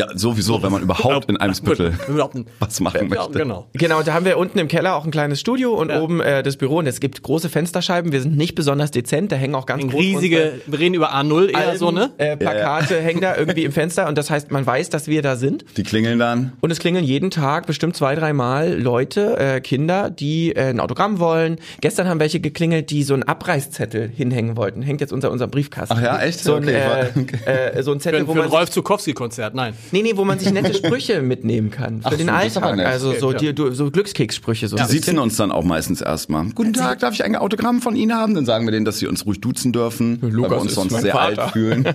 [0.00, 1.92] ja, sowieso, wenn man überhaupt in einem Spüttel
[2.58, 3.38] was machen möchte.
[3.38, 3.66] Ja, genau.
[3.74, 6.00] Genau, da haben wir unten im Keller auch ein kleines Studio und ja.
[6.00, 8.10] oben äh, das Büro und es gibt große Fensterscheiben.
[8.10, 11.50] Wir sind nicht besonders dezent, da hängen auch ganz große riesige, wir reden über A0
[11.50, 12.12] eher Alben, so, ne?
[12.16, 15.20] Äh, Plakate ja, hängen da irgendwie im Fenster und das heißt, man weiß, dass wir
[15.20, 15.66] da sind.
[15.76, 16.52] Die klingeln dann.
[16.60, 21.18] Und es klingeln jeden Tag bestimmt zwei, dreimal Leute, äh, Kinder, die äh, ein Autogramm
[21.18, 21.58] wollen.
[21.82, 24.80] Gestern haben welche geklingelt, die so einen Abreißzettel hinhängen wollten.
[24.80, 25.96] Hängt jetzt unter unserem Briefkasten.
[25.98, 26.40] Ach ja, echt?
[26.40, 27.38] So ein, okay.
[27.46, 29.74] äh, äh, so ein Zettel, für, wo man für ein Rolf Zukowski-Konzert, nein.
[29.92, 32.02] Nee, nee, wo man sich nette Sprüche mitnehmen kann.
[32.02, 32.78] Für Ach, den so, Alltag.
[32.80, 34.68] Also so, die, du, so Glückskekssprüche.
[34.68, 36.46] So die sitzen uns dann auch meistens erstmal.
[36.54, 38.34] Guten Tag, darf ich ein Autogramm von Ihnen haben?
[38.34, 41.00] Dann sagen wir denen, dass sie uns ruhig duzen dürfen, Lukas weil wir uns sonst
[41.00, 41.44] sehr Vater.
[41.44, 41.88] alt fühlen.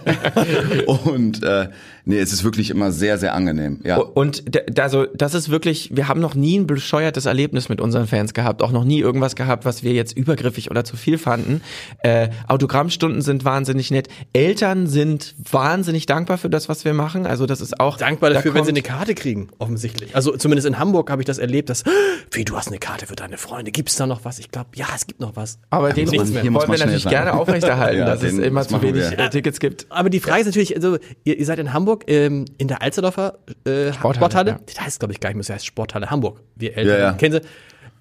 [0.86, 1.70] Und äh,
[2.06, 3.80] nee, es ist wirklich immer sehr, sehr angenehm.
[3.84, 3.98] Ja.
[3.98, 4.44] Und
[4.80, 8.62] also das ist wirklich, wir haben noch nie ein bescheuertes Erlebnis mit unseren Fans gehabt,
[8.62, 11.62] auch noch nie irgendwas gehabt, was wir jetzt übergriffig oder zu viel fanden.
[12.00, 14.08] Äh, Autogrammstunden sind wahnsinnig nett.
[14.34, 17.26] Eltern sind wahnsinnig dankbar für das, was wir machen.
[17.26, 20.15] Also das ist auch dankbar dafür, da wenn sie eine Karte kriegen, offensichtlich.
[20.15, 21.84] Also zumindest in Hamburg habe ich das erlebt, dass
[22.32, 23.72] wie du hast eine Karte für deine Freunde.
[23.72, 24.39] Gibt's da noch was?
[24.39, 25.60] Ich glaube, ja, es gibt noch was.
[25.70, 26.20] Aber den mehr.
[26.20, 29.30] wollen wir natürlich gerne aufrechterhalten, ja, dass es immer zu wenig wir.
[29.30, 29.88] Tickets gibt.
[29.89, 33.40] Aber die Frage ist natürlich, also ihr, ihr seid in Hamburg ähm, in der Alsterdorfer
[33.66, 34.16] äh, Sporthalle.
[34.16, 34.52] Sporthalle.
[34.52, 34.60] Ja.
[34.66, 36.42] Das heißt, glaube ich, gar nicht mehr, das heißt Sporthalle Hamburg.
[36.56, 37.14] Wir Eltern ja, ja.
[37.14, 37.50] kennen sie.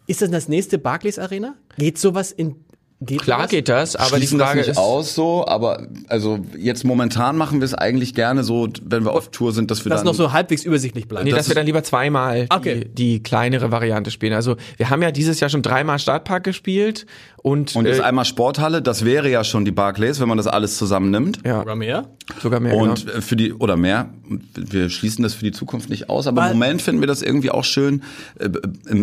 [0.06, 1.54] Ist das das nächste Barclays Arena?
[1.78, 2.63] Geht sowas in
[3.04, 3.50] Geht Klar das?
[3.50, 7.36] geht das, aber Schließen die Frage das nicht ist aus so, aber also jetzt momentan
[7.36, 10.06] machen wir es eigentlich gerne so, wenn wir auf Tour sind, dass wir das dann
[10.06, 11.24] noch so halbwegs übersichtlich bleiben.
[11.24, 12.86] Nee, das dass wir dann lieber zweimal okay.
[12.86, 14.32] die, die kleinere Variante spielen.
[14.32, 17.06] Also wir haben ja dieses Jahr schon dreimal Stadtpark gespielt
[17.44, 20.46] und und jetzt äh, einmal Sporthalle, das wäre ja schon die Barclays, wenn man das
[20.46, 21.40] alles zusammennimmt.
[21.44, 21.58] Ja.
[21.58, 22.08] Sogar mehr?
[22.42, 22.74] Sogar mehr.
[22.74, 23.20] Und genau.
[23.20, 24.08] für die oder mehr,
[24.54, 27.20] wir schließen das für die Zukunft nicht aus, aber Weil, im Moment finden wir das
[27.20, 28.02] irgendwie auch schön.
[28.38, 28.48] Äh,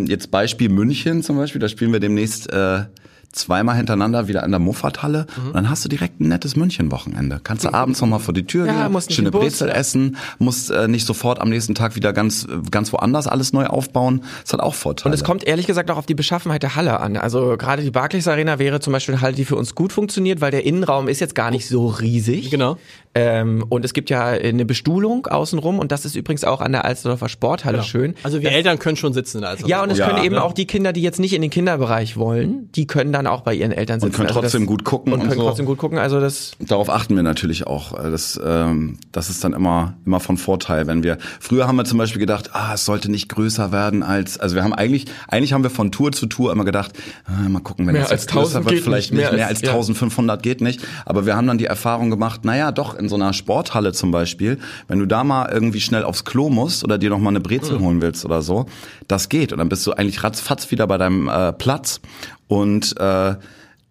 [0.06, 2.86] jetzt Beispiel München zum Beispiel, da spielen wir demnächst äh,
[3.32, 5.48] zweimal hintereinander wieder in der Muffathalle mhm.
[5.48, 7.40] und dann hast du direkt ein nettes München-Wochenende.
[7.44, 9.76] Kannst du abends nochmal vor die Tür ja, gehen, musst schöne Brezel ja.
[9.76, 14.24] essen, musst äh, nicht sofort am nächsten Tag wieder ganz, ganz woanders alles neu aufbauen.
[14.44, 15.12] Das hat auch Vorteile.
[15.12, 17.18] Und es kommt ehrlich gesagt auch auf die Beschaffenheit der Halle an.
[17.18, 20.42] Also gerade die Barclays Arena wäre zum Beispiel eine Halle, die für uns gut funktioniert,
[20.42, 22.50] weil der Innenraum ist jetzt gar nicht so riesig.
[22.52, 22.78] Genau.
[23.14, 26.86] Ähm, und es gibt ja eine Bestuhlung außenrum und das ist übrigens auch an der
[26.86, 27.88] Alsterdorfer Sporthalle genau.
[27.88, 28.16] schön.
[28.24, 30.24] Also wir das, Eltern können schon sitzen in der Alsterdorfer Ja, und es ja, können
[30.24, 30.44] eben ne?
[30.44, 33.54] auch die Kinder, die jetzt nicht in den Kinderbereich wollen, die können dann auch bei
[33.54, 34.12] ihren Eltern sitzen.
[34.12, 35.12] Und können also trotzdem das, gut gucken.
[35.12, 35.48] Und, und können so.
[35.48, 35.98] trotzdem gut gucken.
[35.98, 36.54] Also das.
[36.60, 37.92] Darauf achten wir natürlich auch.
[37.92, 41.18] Das, ähm, das ist dann immer, immer von Vorteil, wenn wir.
[41.42, 44.40] Früher haben wir zum Beispiel gedacht, ah, es sollte nicht größer werden als.
[44.40, 46.94] Also wir haben eigentlich, eigentlich haben wir von Tour zu Tour immer gedacht,
[47.26, 49.70] ah, mal gucken, wenn mehr es jetzt größer wird, vielleicht nicht, mehr, mehr als, als
[49.70, 50.80] 1500 geht nicht.
[51.06, 54.58] Aber wir haben dann die Erfahrung gemacht, naja, doch in so einer Sporthalle zum Beispiel,
[54.88, 57.80] wenn du da mal irgendwie schnell aufs Klo musst oder dir noch mal eine Brezel
[57.80, 57.84] mhm.
[57.84, 58.68] holen willst oder so,
[59.08, 59.52] das geht.
[59.52, 62.00] Und dann bist du eigentlich ratzfatz wieder bei deinem äh, Platz.
[62.48, 63.36] Und äh,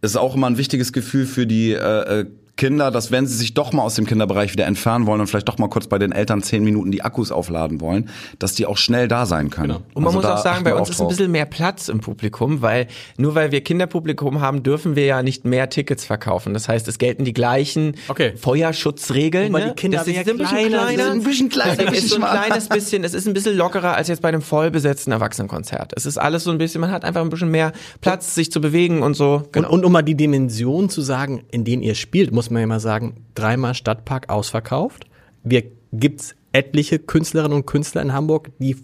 [0.02, 2.26] ist auch immer ein wichtiges Gefühl für die äh, äh
[2.60, 5.48] Kinder, dass wenn sie sich doch mal aus dem Kinderbereich wieder entfernen wollen und vielleicht
[5.48, 8.76] doch mal kurz bei den Eltern zehn Minuten die Akkus aufladen wollen, dass die auch
[8.76, 9.68] schnell da sein können.
[9.68, 9.82] Genau.
[9.94, 12.60] Und man also muss auch sagen, bei uns ist ein bisschen mehr Platz im Publikum,
[12.60, 16.52] weil nur weil wir Kinderpublikum haben, dürfen wir ja nicht mehr Tickets verkaufen.
[16.52, 18.34] Das heißt, es gelten die gleichen okay.
[18.36, 19.52] Feuerschutzregeln.
[19.52, 19.68] Ne?
[19.68, 22.68] die Kinder das ist ja ein bisschen kleiner, ein bisschen kleiner, ist so ein kleines
[22.68, 25.94] bisschen, es ist ein bisschen lockerer als jetzt bei einem vollbesetzten Erwachsenenkonzert.
[25.96, 28.60] Es ist alles so ein bisschen, man hat einfach ein bisschen mehr Platz, sich zu
[28.60, 29.48] bewegen und so.
[29.52, 29.68] Genau.
[29.68, 32.66] Und, und um mal die Dimension zu sagen, in denen ihr spielt, muss man ja
[32.66, 35.06] mal sagen, dreimal Stadtpark ausverkauft.
[35.42, 38.76] Wir gibt's etliche Künstlerinnen und Künstler in Hamburg, die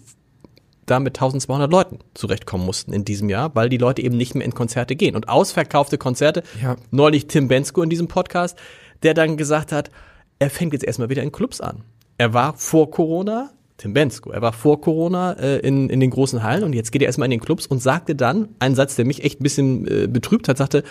[0.85, 4.45] da mit 1200 Leuten zurechtkommen mussten in diesem Jahr, weil die Leute eben nicht mehr
[4.45, 5.15] in Konzerte gehen.
[5.15, 6.77] Und ausverkaufte Konzerte, ja.
[6.91, 8.57] neulich Tim Bensko in diesem Podcast,
[9.03, 9.91] der dann gesagt hat,
[10.39, 11.83] er fängt jetzt erstmal wieder in Clubs an.
[12.17, 16.41] Er war vor Corona, Tim Bensko, er war vor Corona äh, in, in den großen
[16.41, 19.05] Hallen und jetzt geht er erstmal in den Clubs und sagte dann einen Satz, der
[19.05, 20.83] mich echt ein bisschen äh, betrübt hat, sagte,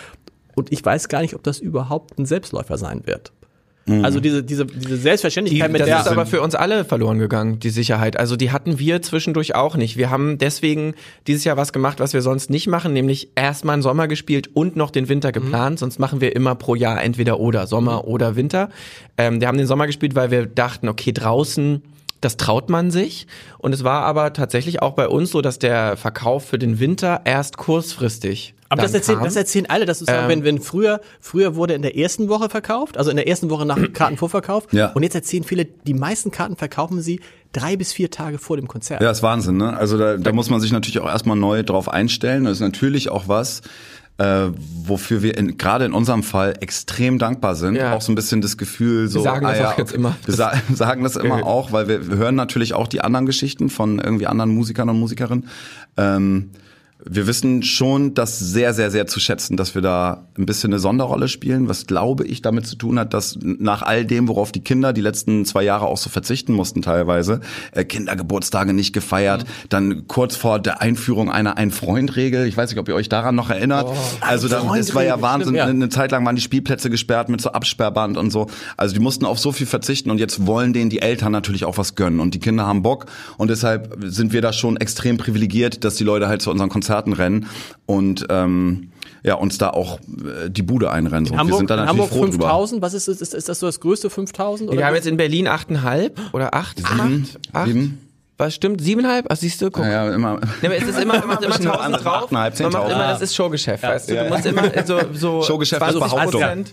[0.57, 3.31] und ich weiß gar nicht, ob das überhaupt ein Selbstläufer sein wird.
[3.85, 4.03] Mhm.
[4.03, 5.97] Also diese, diese, diese Selbstverständlichkeit die, mit das der.
[5.97, 8.19] Das ist aber für uns alle verloren gegangen, die Sicherheit.
[8.19, 9.97] Also die hatten wir zwischendurch auch nicht.
[9.97, 10.95] Wir haben deswegen
[11.27, 14.75] dieses Jahr was gemacht, was wir sonst nicht machen, nämlich erstmal einen Sommer gespielt und
[14.75, 15.75] noch den Winter geplant.
[15.75, 15.77] Mhm.
[15.77, 18.09] Sonst machen wir immer pro Jahr entweder oder, Sommer mhm.
[18.09, 18.69] oder Winter.
[19.17, 21.81] Ähm, wir haben den Sommer gespielt, weil wir dachten, okay, draußen
[22.21, 23.27] das traut man sich.
[23.57, 27.21] Und es war aber tatsächlich auch bei uns so, dass der Verkauf für den Winter
[27.25, 31.73] erst kurzfristig aber das erzählen, das erzählen alle, dass ähm, wenn, wenn früher, früher wurde
[31.73, 34.67] in der ersten Woche verkauft, also in der ersten Woche nach Kartenvorverkauf.
[34.73, 34.91] Ja.
[34.91, 37.21] Und jetzt erzählen viele, die meisten Karten verkaufen sie
[37.53, 39.01] drei bis vier Tage vor dem Konzert.
[39.01, 39.77] Ja, ist Wahnsinn, ne?
[39.77, 42.43] Also da, da muss man sich natürlich auch erstmal neu drauf einstellen.
[42.43, 43.61] Das ist natürlich auch was,
[44.17, 44.47] äh,
[44.83, 47.75] wofür wir in, gerade in unserem Fall extrem dankbar sind.
[47.75, 47.93] Ja.
[47.93, 50.15] Auch so ein bisschen das Gefühl, so, wir sagen ah, das auch jetzt immer.
[50.25, 53.69] Wir sa sagen das immer auch, weil wir, wir hören natürlich auch die anderen Geschichten
[53.69, 55.47] von irgendwie anderen Musikern und Musikerinnen.
[55.97, 56.51] Ähm,
[57.05, 60.79] wir wissen schon das sehr, sehr, sehr zu schätzen, dass wir da ein bisschen eine
[60.79, 64.61] Sonderrolle spielen, was glaube ich damit zu tun hat, dass nach all dem, worauf die
[64.61, 69.69] Kinder die letzten zwei Jahre auch so verzichten mussten teilweise, äh, Kindergeburtstage nicht gefeiert, mhm.
[69.69, 73.51] dann kurz vor der Einführung einer Ein-Freund-Regel, ich weiß nicht, ob ihr euch daran noch
[73.51, 75.65] erinnert, oh, also da, es war ja Wahnsinn, stimmt, ja.
[75.65, 79.25] eine Zeit lang waren die Spielplätze gesperrt mit so Absperrband und so, also die mussten
[79.25, 82.33] auf so viel verzichten und jetzt wollen denen die Eltern natürlich auch was gönnen und
[82.33, 83.05] die Kinder haben Bock
[83.37, 86.86] und deshalb sind wir da schon extrem privilegiert, dass die Leute halt zu unseren Konzerten
[86.87, 87.47] Konzerten rennen
[87.85, 88.91] und ähm,
[89.23, 91.25] ja, uns da auch äh, die Bude einrennen.
[91.25, 91.37] So.
[91.37, 93.79] Hamburg, wir sind da natürlich Hamburg froh 5000, was ist, ist, ist das so das
[93.81, 94.71] größte 5000?
[94.71, 96.77] Wir haben jetzt in Berlin 8,5 oder 8?
[96.77, 98.01] Sieben, acht, sieben.
[98.37, 98.81] Was stimmt?
[98.81, 99.25] Siebeneinhalb?
[99.29, 99.83] Ach, siehst du, guck.
[99.83, 100.39] Ja, ja immer.
[100.61, 102.31] Ja, aber es ist immer, immer, immer tausend drauf.
[102.31, 103.89] Man macht immer, das ist Showgeschäft, ja.
[103.89, 104.15] weißt du.
[104.15, 106.65] Du musst immer so, so Showgeschäft ist Behauptung.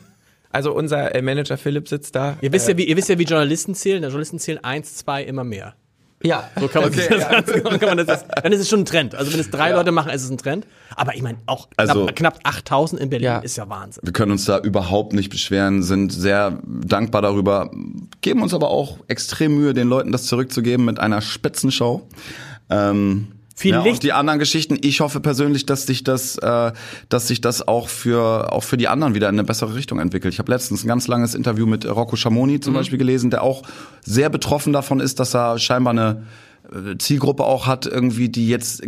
[0.53, 2.37] Also unser äh, Manager Philipp sitzt da.
[2.41, 4.03] Ihr wisst ja, wie, ihr wisst ja, wie Journalisten zählen.
[4.03, 5.75] Journalisten zählen eins, zwei, immer mehr.
[6.25, 6.51] Ja.
[6.59, 7.43] So kann man, okay, das, ja.
[7.79, 9.15] kann man das, dann ist es schon ein Trend.
[9.15, 9.77] Also wenn es drei ja.
[9.77, 10.67] Leute machen, ist es ein Trend.
[10.97, 13.39] Aber ich meine, auch also, knapp, knapp 8000 in Berlin ja.
[13.39, 14.03] ist ja Wahnsinn.
[14.05, 17.71] Wir können uns da überhaupt nicht beschweren, sind sehr dankbar darüber,
[18.23, 22.09] geben uns aber auch extrem Mühe, den Leuten das zurückzugeben mit einer Spitzenshow.
[22.71, 23.97] Ähm, viel ja, Licht.
[23.97, 26.73] Und die anderen Geschichten, ich hoffe persönlich, dass sich das, äh,
[27.09, 30.35] dass sich das auch für auch für die anderen wieder in eine bessere Richtung entwickelt.
[30.35, 32.79] Ich habe letztens ein ganz langes Interview mit Rocco Schamoni zum mhm.
[32.79, 33.63] Beispiel gelesen, der auch
[34.03, 36.25] sehr betroffen davon ist, dass er scheinbar eine
[36.73, 38.83] äh, Zielgruppe auch hat, irgendwie, die jetzt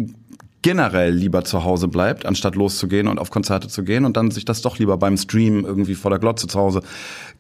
[0.67, 4.45] generell lieber zu Hause bleibt, anstatt loszugehen und auf Konzerte zu gehen und dann sich
[4.45, 6.81] das doch lieber beim Stream irgendwie vor der Glotze zu Hause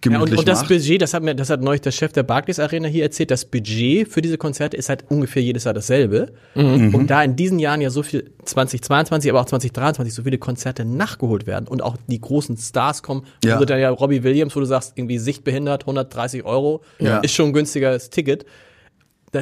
[0.00, 0.68] gemütlich ja, und, und das macht.
[0.68, 3.44] Budget, das hat mir, das hat neulich der Chef der Barclays Arena hier erzählt, das
[3.44, 6.34] Budget für diese Konzerte ist halt ungefähr jedes Jahr dasselbe.
[6.54, 6.94] Mhm.
[6.94, 10.84] Und da in diesen Jahren ja so viel 2022, aber auch 2023 so viele Konzerte
[10.84, 13.54] nachgeholt werden und auch die großen Stars kommen, ja.
[13.54, 17.18] also dann ja Robbie Williams, wo du sagst, irgendwie sichtbehindert, 130 Euro, ja.
[17.18, 18.46] ist schon ein günstiges Ticket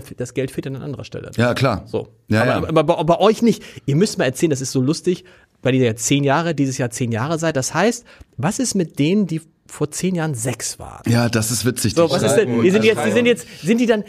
[0.00, 1.30] das Geld fehlt an anderer Stelle.
[1.36, 1.84] Ja, klar.
[1.86, 2.08] So.
[2.28, 2.56] Ja, aber, ja.
[2.56, 3.62] aber, aber, aber bei euch nicht.
[3.86, 5.24] Ihr müsst mal erzählen, das ist so lustig,
[5.62, 7.56] weil ihr ja zehn Jahre, dieses Jahr zehn Jahre seid.
[7.56, 8.04] Das heißt,
[8.36, 11.02] was ist mit denen, die vor zehn Jahren sechs waren?
[11.10, 11.94] Ja, das ist witzig.
[11.94, 12.62] So, was ist denn?
[12.62, 14.04] Die sind jetzt, die sind jetzt, sind die dann,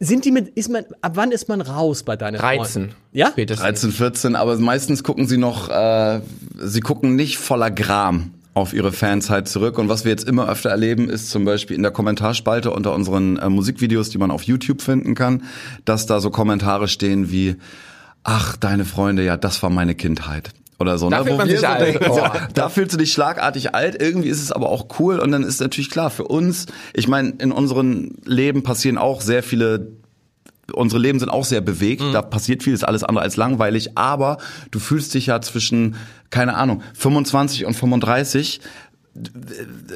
[0.00, 2.82] sind die mit, ist man, ab wann ist man raus bei deinen 13.
[2.82, 2.94] Freunden?
[3.12, 3.28] Ja?
[3.28, 3.64] Spätestens.
[3.64, 6.20] 13, 14, aber meistens gucken sie noch, äh,
[6.58, 9.78] sie gucken nicht voller Gram auf ihre Fanzeit halt zurück.
[9.78, 13.36] Und was wir jetzt immer öfter erleben, ist zum Beispiel in der Kommentarspalte unter unseren
[13.36, 15.44] äh, Musikvideos, die man auf YouTube finden kann,
[15.84, 17.56] dass da so Kommentare stehen wie,
[18.24, 21.10] ach, deine Freunde, ja, das war meine Kindheit oder so.
[21.10, 21.24] Da ne?
[21.24, 21.80] fühlt man sich so alt.
[21.80, 24.00] Denken, oh, da fühlst du dich schlagartig alt.
[24.00, 26.66] Irgendwie ist es aber auch cool und dann ist natürlich klar für uns.
[26.94, 29.97] Ich meine, in unserem Leben passieren auch sehr viele
[30.72, 32.12] unsere Leben sind auch sehr bewegt, mhm.
[32.12, 34.38] da passiert vieles alles andere als langweilig, aber
[34.70, 35.96] du fühlst dich ja zwischen,
[36.30, 38.60] keine Ahnung, 25 und 35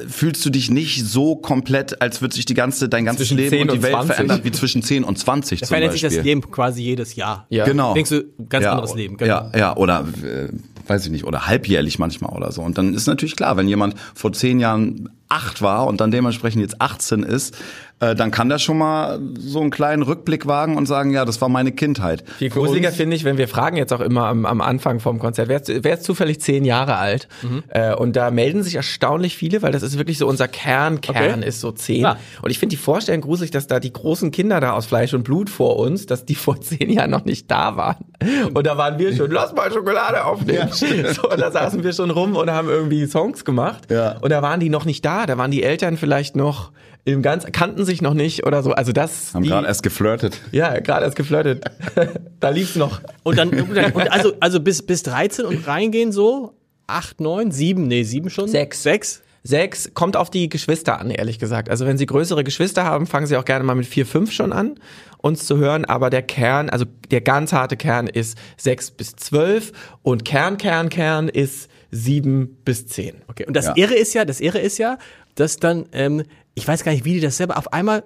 [0.09, 3.69] fühlst du dich nicht so komplett, als würde sich die ganze, dein ganzes zwischen Leben
[3.69, 4.15] und die Welt 20.
[4.15, 6.09] verändern, wie zwischen 10 und 20 da zum verändert Beispiel.
[6.09, 7.45] sich das Leben quasi jedes Jahr.
[7.49, 7.65] Ja.
[7.65, 7.93] Genau.
[7.93, 8.71] Denkst du, ganz ja.
[8.71, 9.17] anderes Leben.
[9.17, 9.49] Genau.
[9.53, 10.49] Ja, ja, oder äh,
[10.87, 12.61] weiß ich nicht, oder halbjährlich manchmal oder so.
[12.61, 16.61] Und dann ist natürlich klar, wenn jemand vor zehn Jahren acht war und dann dementsprechend
[16.61, 17.55] jetzt 18 ist,
[18.03, 21.41] äh, dann kann der schon mal so einen kleinen Rückblick wagen und sagen, ja, das
[21.41, 22.23] war meine Kindheit.
[22.37, 25.47] Viel gruseliger finde ich, wenn wir fragen jetzt auch immer am, am Anfang vom Konzert,
[25.47, 27.27] wer ist, wer ist zufällig zehn Jahre alt?
[27.41, 27.63] Mhm.
[27.69, 31.39] Äh, und da melden sich erstaunlich viele, weil das ist wirklich so unser Kern, Kern
[31.39, 31.47] okay.
[31.47, 32.01] ist so zehn.
[32.01, 32.17] Ja.
[32.41, 35.23] Und ich finde die Vorstellung gruselig, dass da die großen Kinder da aus Fleisch und
[35.23, 38.05] Blut vor uns, dass die vor zehn Jahren noch nicht da waren.
[38.53, 40.69] Und da waren wir schon, lass mal Schokolade aufnehmen.
[40.69, 41.13] Ja.
[41.13, 43.91] So, und da saßen wir schon rum und haben irgendwie Songs gemacht.
[43.91, 44.17] Ja.
[44.19, 46.71] Und da waren die noch nicht da, da waren die Eltern vielleicht noch
[47.05, 48.71] im ganz kannten sich noch nicht oder so.
[48.71, 50.39] Also das haben gerade erst geflirtet.
[50.51, 51.65] Ja, gerade erst geflirtet.
[52.39, 53.01] da lief's noch.
[53.23, 56.53] Und dann und also also bis bis 13 und reingehen so
[56.87, 58.47] 8 9 7, nee, 7 schon.
[58.47, 58.83] 6.
[58.83, 59.23] 6.
[59.45, 61.69] Sechs kommt auf die Geschwister an, ehrlich gesagt.
[61.69, 64.53] Also wenn sie größere Geschwister haben, fangen sie auch gerne mal mit vier, fünf schon
[64.53, 64.75] an,
[65.17, 65.83] uns zu hören.
[65.83, 70.87] Aber der Kern, also der ganz harte Kern ist sechs bis zwölf und Kern, Kern,
[70.87, 73.15] Kern ist sieben bis zehn.
[73.27, 73.45] Okay.
[73.45, 73.73] Und das ja.
[73.75, 74.97] Irre ist ja, das Irre ist ja,
[75.35, 76.23] dass dann, ähm,
[76.55, 78.03] ich weiß gar nicht, wie die das selber, auf einmal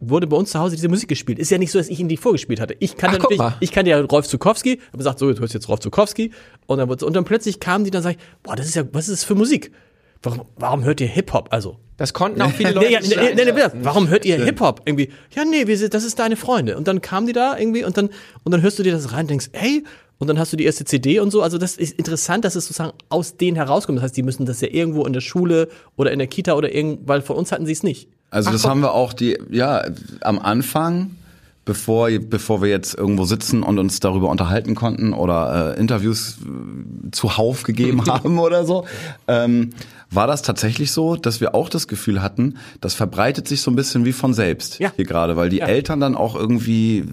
[0.00, 1.38] wurde bei uns zu Hause diese Musik gespielt.
[1.38, 2.76] Ist ja nicht so, dass ich ihn die vorgespielt hatte.
[2.78, 5.68] Ich kannte Ach, natürlich, ich kannte ja Rolf Zukowski, habe gesagt, so, du hörst jetzt
[5.68, 6.32] Rolf Zukowski.
[6.66, 9.08] Und dann, und dann plötzlich kamen die dann sag ich, boah, das ist ja, was
[9.08, 9.72] ist das für Musik?
[10.22, 11.48] Warum, warum hört ihr Hip-Hop?
[11.52, 11.78] Also.
[11.98, 12.86] Das konnten auch viele Leute.
[12.86, 14.82] nee, ja, nee, nee, nee, warum hört ihr Hip-Hop?
[14.86, 16.78] Irgendwie, ja, nee, wir sind, das ist deine Freunde.
[16.78, 18.08] Und dann kamen die da irgendwie und dann,
[18.44, 19.84] und dann hörst du dir das rein und denkst, ey,
[20.18, 21.42] und dann hast du die erste CD und so.
[21.42, 23.98] Also das ist interessant, dass es sozusagen aus denen herauskommt.
[23.98, 26.74] Das heißt, die müssen das ja irgendwo in der Schule oder in der Kita oder
[26.74, 28.08] irgend, weil von uns hatten sie es nicht.
[28.30, 28.70] Also Ach, das Gott.
[28.70, 29.84] haben wir auch die, ja,
[30.20, 31.12] am Anfang,
[31.64, 37.10] bevor, bevor wir jetzt irgendwo sitzen und uns darüber unterhalten konnten oder äh, Interviews äh,
[37.12, 38.86] zuhauf gegeben haben oder so,
[39.28, 39.70] ähm,
[40.10, 43.76] war das tatsächlich so, dass wir auch das Gefühl hatten, das verbreitet sich so ein
[43.76, 44.92] bisschen wie von selbst ja.
[44.96, 45.66] hier gerade, weil die ja.
[45.66, 47.04] Eltern dann auch irgendwie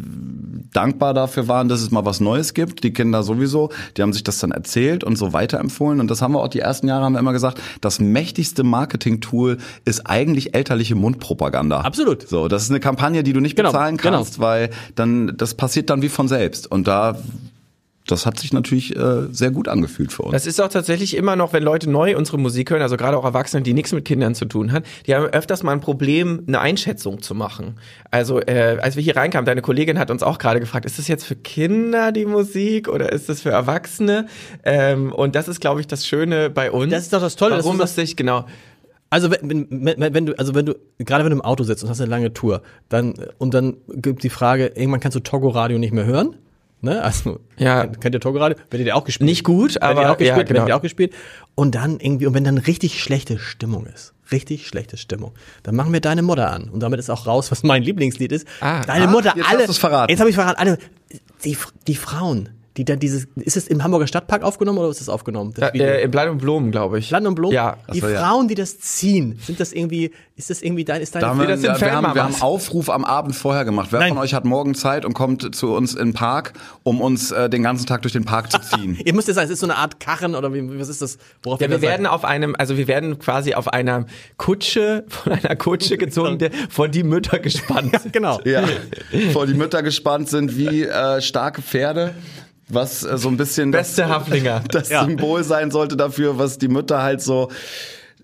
[0.75, 2.83] dankbar dafür waren, dass es mal was Neues gibt.
[2.83, 5.99] Die Kinder sowieso, die haben sich das dann erzählt und so weiterempfohlen.
[5.99, 9.57] Und das haben wir auch die ersten Jahre haben wir immer gesagt, das mächtigste Marketing-Tool
[9.85, 11.81] ist eigentlich elterliche Mundpropaganda.
[11.81, 12.27] Absolut.
[12.27, 14.17] So, das ist eine Kampagne, die du nicht genau, bezahlen genau.
[14.17, 14.47] kannst, genau.
[14.47, 16.69] weil dann das passiert dann wie von selbst.
[16.69, 17.17] Und da
[18.07, 20.33] das hat sich natürlich äh, sehr gut angefühlt für uns.
[20.33, 23.25] Das ist auch tatsächlich immer noch, wenn Leute neu unsere Musik hören, also gerade auch
[23.25, 26.59] Erwachsene, die nichts mit Kindern zu tun haben, die haben öfters mal ein Problem, eine
[26.59, 27.79] Einschätzung zu machen.
[28.11, 31.07] Also äh, als wir hier reinkamen, deine Kollegin hat uns auch gerade gefragt, ist das
[31.07, 34.27] jetzt für Kinder die Musik oder ist das für Erwachsene?
[34.63, 36.91] Ähm, und das ist, glaube ich, das Schöne bei uns.
[36.91, 37.57] Das ist doch das Tolle.
[37.57, 38.45] Warum es sich, genau,
[39.09, 41.89] also wenn, wenn, wenn du, also wenn du, gerade wenn du im Auto sitzt und
[41.89, 45.77] hast eine lange Tour, dann und dann gibt die Frage, irgendwann kannst du Togo Radio
[45.77, 46.35] nicht mehr hören.
[46.81, 47.01] Ne?
[47.01, 47.87] Also, ja.
[47.87, 48.57] kennt ihr Togo Radio?
[48.69, 49.27] Werdet ihr auch gespielt?
[49.27, 50.59] Nicht gut, aber ihr auch gespielt, ja, genau.
[50.59, 51.13] werdet ihr auch gespielt.
[51.55, 55.33] Und dann irgendwie, und wenn dann richtig schlechte Stimmung ist, richtig schlechte Stimmung,
[55.63, 56.69] dann machen wir Deine Mutter an.
[56.69, 58.47] Und damit ist auch raus, was mein Lieblingslied ist.
[58.59, 59.61] Ah, Deine ah, Mutter, jetzt alle.
[59.61, 60.77] Jetzt habe ich verraten, alle.
[61.43, 61.57] Die,
[61.87, 65.53] die Frauen, die dann dieses, ist es im Hamburger Stadtpark aufgenommen oder ist es aufgenommen?
[65.55, 67.09] Das ja, äh, Im Land und Blumen, glaube ich.
[67.09, 67.53] Land und Blumen?
[67.53, 67.77] Ja.
[67.93, 71.21] Die so, Frauen, die das ziehen, sind das irgendwie, ist das irgendwie dein, ist deine,
[71.21, 73.89] da haben wir, das ja, wir, haben, wir haben Aufruf am Abend vorher gemacht.
[73.91, 74.09] Wer Nein.
[74.09, 77.49] von euch hat morgen Zeit und kommt zu uns in den Park, um uns äh,
[77.49, 78.99] den ganzen Tag durch den Park zu ziehen?
[79.05, 81.17] Ihr müsst es sagen, es ist so eine Art Karren oder wie, was ist das?
[81.43, 85.55] Worauf ja, wir werden auf einem, also wir werden quasi auf einer Kutsche, von einer
[85.55, 88.11] Kutsche gezogen, der vor die Mütter gespannt sind.
[88.11, 88.41] genau.
[88.43, 88.63] Ja,
[89.31, 92.13] vor die Mütter gespannt sind wie äh, starke Pferde
[92.67, 94.63] was äh, so ein bisschen Beste das, Haflinger.
[94.71, 95.03] das ja.
[95.03, 97.49] Symbol sein sollte dafür, was die Mütter halt so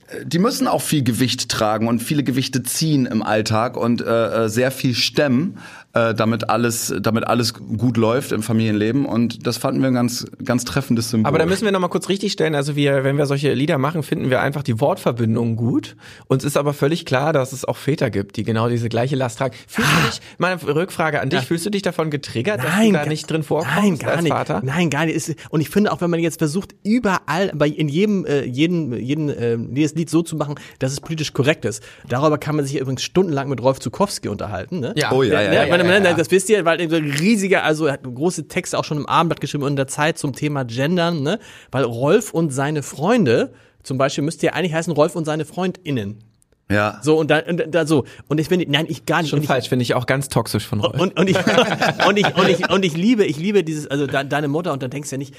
[0.08, 4.46] äh, die müssen auch viel Gewicht tragen und viele Gewichte ziehen im Alltag und äh,
[4.46, 5.58] äh sehr viel stemmen
[5.94, 9.06] äh, damit alles, damit alles gut läuft im Familienleben.
[9.06, 11.28] Und das fanden wir ein ganz, ganz treffendes Symbol.
[11.28, 12.56] Aber da müssen wir noch mal kurz richtig stellen.
[12.56, 15.96] Also wir, wenn wir solche Lieder machen, finden wir einfach die Wortverbindungen gut.
[16.28, 19.40] Uns ist aber völlig klar, dass es auch Väter gibt, die genau diese gleiche Last
[19.40, 19.56] tragen.
[19.68, 20.00] Fühlst ah.
[20.02, 21.46] du dich, meine Rückfrage an dich, ja.
[21.46, 24.24] fühlst du dich davon getriggert, nein, dass du da nicht drin vorkommst nein, gar als
[24.24, 24.32] nicht.
[24.32, 24.62] Vater?
[24.64, 25.36] Nein, gar nicht.
[25.50, 29.30] Und ich finde auch, wenn man jetzt versucht, überall, bei in jedem, äh, jeden, jeden,
[29.30, 31.84] äh, jedes Lied so zu machen, dass es politisch korrekt ist.
[32.08, 34.80] Darüber kann man sich übrigens stundenlang mit Rolf Zukowski unterhalten.
[34.80, 34.94] Ne?
[34.96, 35.12] Ja.
[35.12, 35.54] Oh ja, ja.
[35.54, 38.78] ja, ja, ja, ja das wisst ihr weil ein riesiger, also er hat große Texte
[38.78, 41.40] auch schon im Abendblatt geschrieben und in der Zeit zum Thema Gendern, ne?
[41.72, 46.24] Weil Rolf und seine Freunde, zum Beispiel müsste ja eigentlich heißen Rolf und seine FreundInnen.
[46.72, 47.00] Ja.
[47.02, 49.68] So und da, und da so und ich finde nein ich gar nicht schon falsch
[49.68, 51.36] finde ich auch ganz toxisch von Rolf und, und, ich,
[52.08, 54.82] und ich und ich und ich liebe ich liebe dieses also de, deine Mutter und
[54.82, 55.36] dann denkst du ja nicht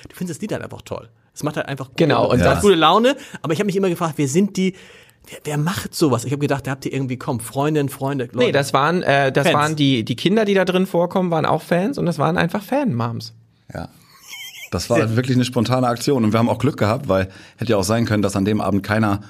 [5.24, 6.24] halt halt wer Wer, macht sowas?
[6.24, 8.38] Ich habe gedacht, da habt ihr irgendwie, komm, Freundinnen, Freunde, Leute.
[8.38, 9.56] Nee, das waren, äh, das Fans.
[9.56, 12.62] waren die, die Kinder, die da drin vorkommen, waren auch Fans und das waren einfach
[12.62, 13.34] Fan-Moms.
[13.72, 13.88] Ja.
[14.70, 17.76] Das war wirklich eine spontane Aktion und wir haben auch Glück gehabt, weil hätte ja
[17.76, 19.20] auch sein können, dass an dem Abend keiner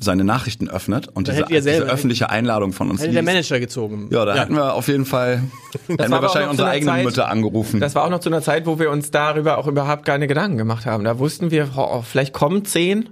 [0.00, 4.08] seine Nachrichten öffnet und diese, diese, öffentliche Einladung von uns hätte der Manager gezogen.
[4.10, 4.42] Ja, da ja.
[4.42, 5.42] hätten wir auf jeden Fall
[5.88, 7.80] hätten wir wahrscheinlich unsere eigene Zeit, Mütter angerufen.
[7.80, 10.56] Das war auch noch zu einer Zeit, wo wir uns darüber auch überhaupt keine Gedanken
[10.56, 11.04] gemacht haben.
[11.04, 13.08] Da wussten wir, oh, vielleicht kommen zehn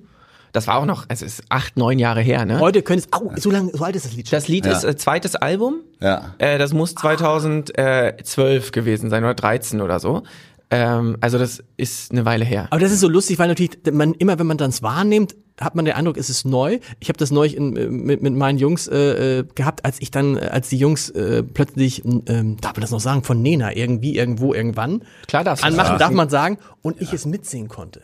[0.56, 2.58] das war auch noch, es ist acht, neun Jahre her, ne?
[2.58, 4.36] Heute könntest, au, so lange, so alt ist das Lied schon.
[4.36, 4.72] Das Lied ja.
[4.72, 5.82] ist äh, zweites Album.
[6.00, 6.34] Ja.
[6.38, 10.22] Äh, das muss 2012 gewesen sein oder 13 oder so.
[10.70, 12.68] Ähm, also das ist eine Weile her.
[12.70, 15.84] Aber das ist so lustig, weil natürlich man immer, wenn man das wahrnimmt, hat man
[15.84, 16.78] den Eindruck, es ist neu.
[17.00, 17.72] Ich habe das neulich in,
[18.04, 22.02] mit, mit meinen Jungs äh, äh gehabt, als ich dann, als die Jungs äh, plötzlich,
[22.04, 26.12] ähm, darf man das noch sagen, von Nena irgendwie, irgendwo, irgendwann Klar darfst anmachen, darf
[26.12, 27.02] man sagen, und ja.
[27.02, 28.02] ich es mitsingen konnte.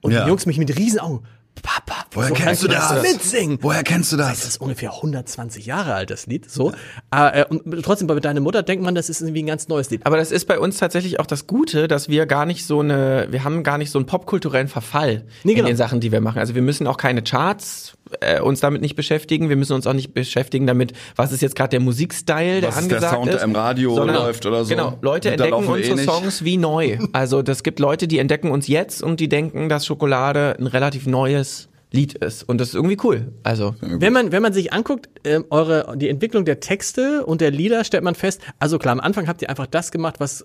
[0.00, 0.22] Und ja.
[0.22, 1.24] die Jungs mich mit riesen Augen,
[1.62, 3.02] Papa, woher kennst du das?
[3.02, 3.58] Mitsingen.
[3.60, 4.40] Woher kennst du das?
[4.40, 6.50] Das ist ungefähr 120 Jahre alt, das Lied.
[6.50, 6.72] So.
[7.12, 7.30] Ja.
[7.30, 10.04] Äh, und trotzdem bei deiner Mutter denkt man, das ist irgendwie ein ganz neues Lied.
[10.04, 13.28] Aber das ist bei uns tatsächlich auch das Gute, dass wir gar nicht so eine,
[13.30, 15.66] wir haben gar nicht so einen popkulturellen Verfall nee, genau.
[15.66, 16.38] in den Sachen, die wir machen.
[16.38, 19.48] Also wir müssen auch keine Charts äh, uns damit nicht beschäftigen.
[19.48, 22.78] Wir müssen uns auch nicht beschäftigen damit, was ist jetzt gerade der Musikstyle, der was
[22.78, 23.10] angesagt ist.
[23.10, 24.70] Der Sound, ist, der im Radio sondern, läuft oder so.
[24.70, 26.98] Genau, Leute entdecken unsere eh Songs wie neu.
[27.12, 31.06] Also das gibt Leute, die entdecken uns jetzt und die denken, dass Schokolade ein relativ
[31.06, 32.42] neues Lied ist.
[32.42, 33.32] Und das ist irgendwie cool.
[33.42, 33.74] Also.
[33.80, 37.84] Wenn man, wenn man sich anguckt, äh, eure, die Entwicklung der Texte und der Lieder,
[37.84, 40.44] stellt man fest, also klar, am Anfang habt ihr einfach das gemacht, was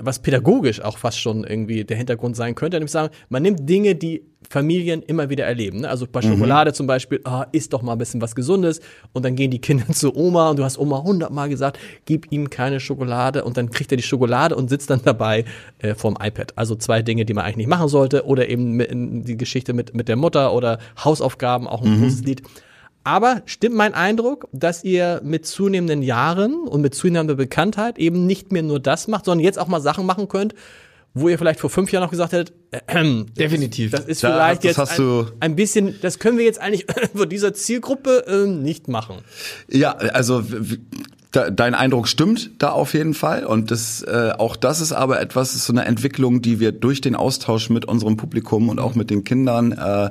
[0.00, 3.94] was pädagogisch auch fast schon irgendwie der Hintergrund sein könnte, nämlich sagen, man nimmt Dinge,
[3.94, 5.80] die Familien immer wieder erleben.
[5.80, 5.88] Ne?
[5.88, 6.32] Also bei mhm.
[6.32, 6.74] Schokolade mhm.
[6.74, 8.80] zum Beispiel, ah, isst doch mal ein bisschen was Gesundes
[9.12, 12.50] und dann gehen die Kinder zu Oma und du hast Oma hundertmal gesagt, gib ihm
[12.50, 15.44] keine Schokolade und dann kriegt er die Schokolade und sitzt dann dabei
[15.78, 16.52] äh, vorm iPad.
[16.56, 19.94] Also zwei Dinge, die man eigentlich nicht machen sollte oder eben mit, die Geschichte mit,
[19.94, 22.02] mit der Mutter oder Hausaufgaben, auch ein mhm.
[22.02, 22.42] großes Lied.
[23.06, 28.50] Aber stimmt mein Eindruck, dass ihr mit zunehmenden Jahren und mit zunehmender Bekanntheit eben nicht
[28.50, 30.54] mehr nur das macht, sondern jetzt auch mal Sachen machen könnt,
[31.14, 33.92] wo ihr vielleicht vor fünf Jahren noch gesagt hättet, äh, definitiv.
[33.92, 37.54] Das ist vielleicht da, jetzt ein, ein, bisschen, das können wir jetzt eigentlich für dieser
[37.54, 39.18] Zielgruppe äh, nicht machen.
[39.70, 40.42] Ja, also
[41.30, 45.54] dein Eindruck stimmt da auf jeden Fall und das äh, auch das ist aber etwas
[45.54, 49.10] ist so eine Entwicklung, die wir durch den Austausch mit unserem Publikum und auch mit
[49.10, 50.10] den Kindern äh,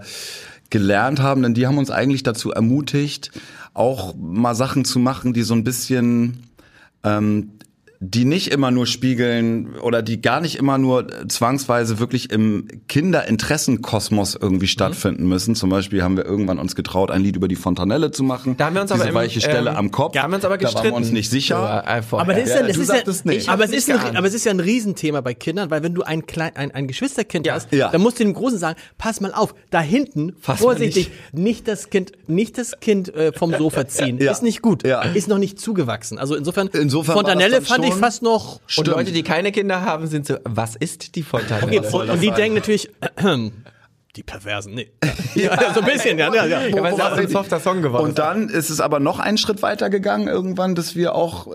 [0.69, 3.31] gelernt haben, denn die haben uns eigentlich dazu ermutigt,
[3.73, 6.43] auch mal Sachen zu machen, die so ein bisschen
[7.03, 7.51] ähm,
[8.11, 14.35] die nicht immer nur spiegeln oder die gar nicht immer nur zwangsweise wirklich im Kinderinteressenkosmos
[14.35, 14.69] irgendwie mhm.
[14.69, 15.55] stattfinden müssen.
[15.55, 18.57] Zum Beispiel haben wir irgendwann uns getraut, ein Lied über die Fontanelle zu machen.
[18.57, 20.13] Da haben wir uns Diese aber im, weiche Stelle ähm, am Kopf.
[20.13, 20.83] Da haben wir uns aber gestritten.
[20.83, 21.55] Da waren wir uns nicht sicher.
[21.55, 23.49] Ja, aber das ist ja, das ist ja, nicht.
[23.49, 26.03] aber es ist ein, aber es ist ja ein Riesenthema bei Kindern, weil wenn du
[26.03, 27.55] ein klein, ein, ein Geschwisterkind ja.
[27.55, 27.89] hast, ja.
[27.89, 31.43] dann musst du dem Großen sagen, pass mal auf, da hinten, Fass vorsichtig, nicht.
[31.43, 31.67] nicht.
[31.67, 34.19] das Kind, nicht das Kind äh, vom Sofa ziehen.
[34.19, 34.83] Ist nicht gut.
[34.83, 36.19] Ist noch nicht zugewachsen.
[36.19, 38.89] Also insofern, insofern Fontanelle fand ich fast noch Stimmt.
[38.89, 41.79] Und Leute, die keine Kinder haben, sind so, was ist die Fontanelle?
[41.79, 43.49] Okay, und, und die denken natürlich, äh,
[44.15, 44.91] die Perversen, nee.
[45.35, 46.33] ja, so ein bisschen, ja.
[46.33, 46.67] ja, ja.
[46.67, 48.05] ja aber es ist ein softer Song geworden.
[48.05, 51.47] Und dann ist es aber noch einen Schritt weiter gegangen irgendwann, dass wir auch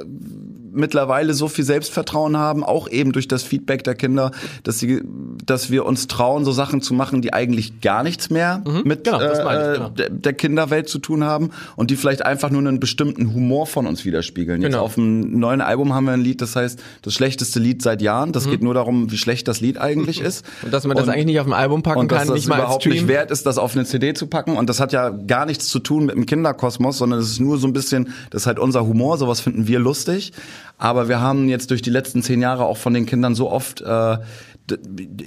[0.81, 4.33] mittlerweile so viel Selbstvertrauen haben, auch eben durch das Feedback der Kinder,
[4.65, 5.03] dass sie,
[5.45, 9.05] dass wir uns trauen, so Sachen zu machen, die eigentlich gar nichts mehr mhm, mit
[9.05, 9.89] genau, äh, ich, genau.
[9.91, 13.87] der, der, Kinderwelt zu tun haben und die vielleicht einfach nur einen bestimmten Humor von
[13.87, 14.61] uns widerspiegeln.
[14.61, 14.77] Genau.
[14.77, 18.03] Jetzt auf dem neuen Album haben wir ein Lied, das heißt das schlechteste Lied seit
[18.03, 18.33] Jahren.
[18.33, 18.51] Das mhm.
[18.51, 21.27] geht nur darum, wie schlecht das Lied eigentlich ist und dass man das und, eigentlich
[21.27, 23.59] nicht auf dem Album packen und kann, dass nicht das überhaupt nicht wert ist, das
[23.59, 24.57] auf eine CD zu packen.
[24.57, 27.59] Und das hat ja gar nichts zu tun mit dem Kinderkosmos, sondern es ist nur
[27.59, 29.19] so ein bisschen, das ist halt unser Humor.
[29.19, 30.33] Sowas finden wir lustig.
[30.81, 33.83] Aber wir haben jetzt durch die letzten zehn Jahre auch von den Kindern so oft
[33.83, 34.17] äh,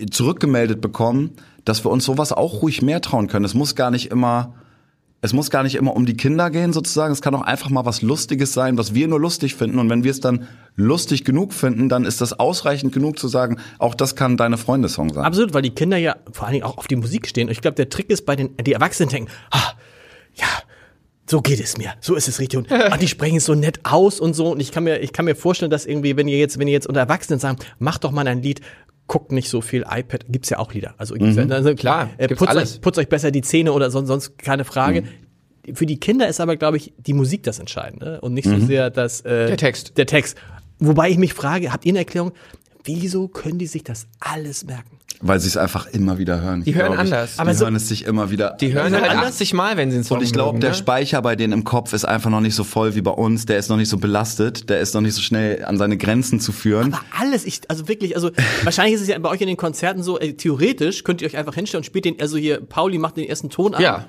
[0.10, 1.32] zurückgemeldet bekommen,
[1.64, 3.46] dass wir uns sowas auch ruhig mehr trauen können.
[3.46, 4.56] Es muss gar nicht immer
[5.22, 7.14] es muss gar nicht immer um die Kinder gehen sozusagen.
[7.14, 9.80] Es kann auch einfach mal was Lustiges sein, was wir nur lustig finden.
[9.80, 13.58] Und wenn wir es dann lustig genug finden, dann ist das ausreichend genug zu sagen,
[13.80, 15.24] auch das kann deine Freundesong sein.
[15.24, 17.48] Absolut, weil die Kinder ja vor allen Dingen auch auf die Musik stehen.
[17.48, 19.72] Und ich glaube, der Trick ist bei den, die Erwachsenen denken, ah,
[20.34, 20.48] ja,
[21.30, 23.80] so geht es mir, so ist es richtig und ah, die sprechen es so nett
[23.84, 26.38] aus und so und ich kann mir ich kann mir vorstellen, dass irgendwie wenn ihr
[26.38, 28.62] jetzt wenn ihr jetzt unter Erwachsenen sagen, macht doch mal ein Lied,
[29.08, 30.96] guckt nicht so viel iPad, gibt's ja auch Lieder.
[30.98, 31.52] Also, mhm.
[31.52, 32.76] also klar, äh, putzt, alles.
[32.76, 35.04] Euch, putzt euch besser die Zähne oder sonst, sonst keine Frage.
[35.04, 35.76] Mhm.
[35.76, 38.68] Für die Kinder ist aber, glaube ich, die Musik das Entscheidende und nicht so mhm.
[38.68, 39.98] sehr das äh, der Text.
[39.98, 40.38] Der Text.
[40.80, 42.34] Wobei ich mich frage, habt ihr eine Erklärung?
[42.84, 45.00] Wieso können die sich das alles merken?
[45.26, 46.64] Weil sie es einfach immer wieder hören.
[46.64, 47.36] Die hören anders.
[47.36, 48.58] Die aber so, hören es sich immer wieder.
[48.60, 50.76] Die hören halt 80 Mal, wenn sie es Und ich glaube, der ne?
[50.76, 53.46] Speicher bei denen im Kopf ist einfach noch nicht so voll wie bei uns.
[53.46, 54.70] Der ist noch nicht so belastet.
[54.70, 56.94] Der ist noch nicht so schnell an seine Grenzen zu führen.
[56.94, 58.32] Aber alles, ich, also wirklich, also
[58.64, 61.38] wahrscheinlich ist es ja bei euch in den Konzerten so, äh, theoretisch könnt ihr euch
[61.38, 63.82] einfach hinstellen und spielt den, also hier, Pauli macht den ersten Ton an.
[63.82, 64.06] Ja.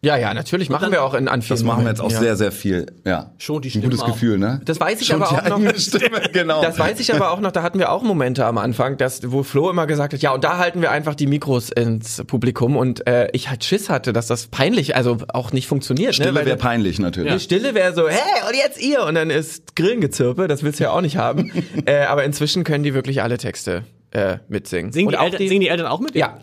[0.00, 2.20] Ja, ja, natürlich machen wir auch in an Das machen wir jetzt auch ja.
[2.20, 2.86] sehr, sehr viel.
[3.04, 3.32] Ja.
[3.38, 3.86] Schon die Stimme.
[3.86, 4.12] Ein gutes auch.
[4.12, 4.60] Gefühl, ne?
[4.64, 5.76] Das weiß ich Schon aber auch noch.
[5.76, 6.62] Stimme, genau.
[6.62, 7.50] Das weiß ich aber auch noch.
[7.50, 10.44] Da hatten wir auch Momente am Anfang, dass wo Flo immer gesagt hat, ja, und
[10.44, 14.28] da halten wir einfach die Mikros ins Publikum und äh, ich halt Schiss hatte, dass
[14.28, 16.14] das peinlich, also auch nicht funktioniert.
[16.14, 16.46] Stille ne?
[16.46, 17.32] wäre peinlich natürlich.
[17.32, 20.46] Die Stille wäre so, hey, und jetzt ihr und dann ist Grillengezirpe.
[20.46, 21.50] Das willst du ja auch nicht haben.
[21.86, 23.82] äh, aber inzwischen können die wirklich alle Texte
[24.12, 24.92] äh, mitsingen.
[24.92, 26.14] Singen die, Eltern, die, singen die Eltern auch mit?
[26.14, 26.38] Ja.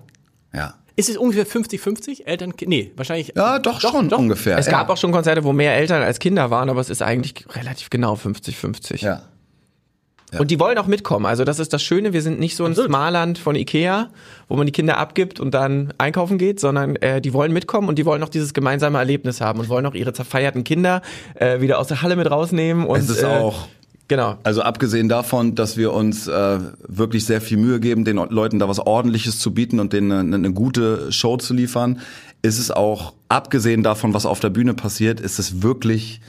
[0.54, 0.74] Ja.
[0.96, 2.26] Ist es ungefähr 50-50?
[2.26, 3.34] Eltern, nee, wahrscheinlich.
[3.36, 4.18] Ja, doch, doch schon doch.
[4.18, 4.58] ungefähr.
[4.58, 7.46] Es gab auch schon Konzerte, wo mehr Eltern als Kinder waren, aber es ist eigentlich
[7.54, 9.04] relativ genau 50-50.
[9.04, 9.24] Ja.
[10.34, 10.40] Ja.
[10.40, 11.26] Und die wollen auch mitkommen.
[11.26, 12.12] Also das ist das Schöne.
[12.12, 12.90] Wir sind nicht so ein Absolut.
[12.90, 14.10] Smarland von Ikea,
[14.48, 17.98] wo man die Kinder abgibt und dann einkaufen geht, sondern äh, die wollen mitkommen und
[18.00, 21.02] die wollen auch dieses gemeinsame Erlebnis haben und wollen auch ihre zerfeierten Kinder
[21.36, 22.86] äh, wieder aus der Halle mit rausnehmen.
[22.86, 23.68] Und, es ist äh, auch
[24.08, 24.38] Genau.
[24.44, 28.70] Also abgesehen davon, dass wir uns äh, wirklich sehr viel Mühe geben, den Leuten da
[28.70, 32.00] was Ordentliches zu bieten und denen eine, eine gute Show zu liefern,
[32.44, 36.22] ist es auch, abgesehen davon, was auf der Bühne passiert, ist es wirklich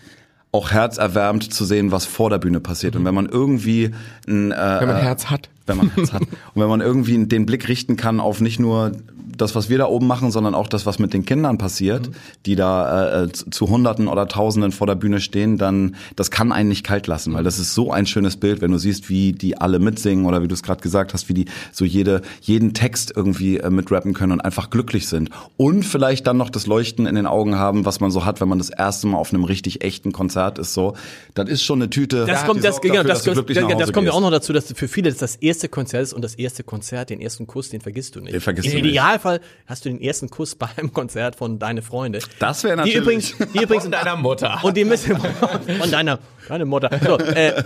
[0.52, 2.94] auch herzerwärmend zu sehen, was vor der Bühne passiert.
[2.94, 3.00] Mhm.
[3.00, 3.90] Und wenn man irgendwie
[4.26, 7.46] ein, äh, wenn man Herz hat, wenn man Herz hat und wenn man irgendwie den
[7.46, 8.92] Blick richten kann auf nicht nur
[9.36, 12.12] das, was wir da oben machen, sondern auch das, was mit den Kindern passiert, mhm.
[12.46, 16.68] die da äh, zu Hunderten oder Tausenden vor der Bühne stehen, dann das kann einen
[16.68, 19.58] nicht kalt lassen, weil das ist so ein schönes Bild, wenn du siehst, wie die
[19.58, 23.12] alle mitsingen oder wie du es gerade gesagt hast, wie die so jede jeden Text
[23.14, 27.14] irgendwie äh, mitrappen können und einfach glücklich sind und vielleicht dann noch das Leuchten in
[27.14, 29.82] den Augen haben, was man so hat, wenn man das erste Mal auf einem richtig
[29.82, 30.74] echten Konzert ist.
[30.74, 30.94] So,
[31.34, 32.24] das ist schon eine Tüte.
[32.26, 35.10] Das kommt, das, dafür, das, das, das kommt ja auch noch dazu, dass für viele
[35.10, 38.20] das das erste Konzert ist und das erste Konzert, den ersten Kuss, den vergisst du
[38.20, 38.34] nicht.
[38.34, 41.82] Den vergisst Im du Idealfall Fall hast du den ersten Kuss beim Konzert von deine
[41.82, 42.20] Freunde.
[42.38, 42.94] Das wäre natürlich.
[42.94, 44.60] Die übrigens, die übrigens von deiner Mutter.
[44.62, 46.90] Und die müssen von deiner, deine Mutter.
[47.04, 47.62] So, äh,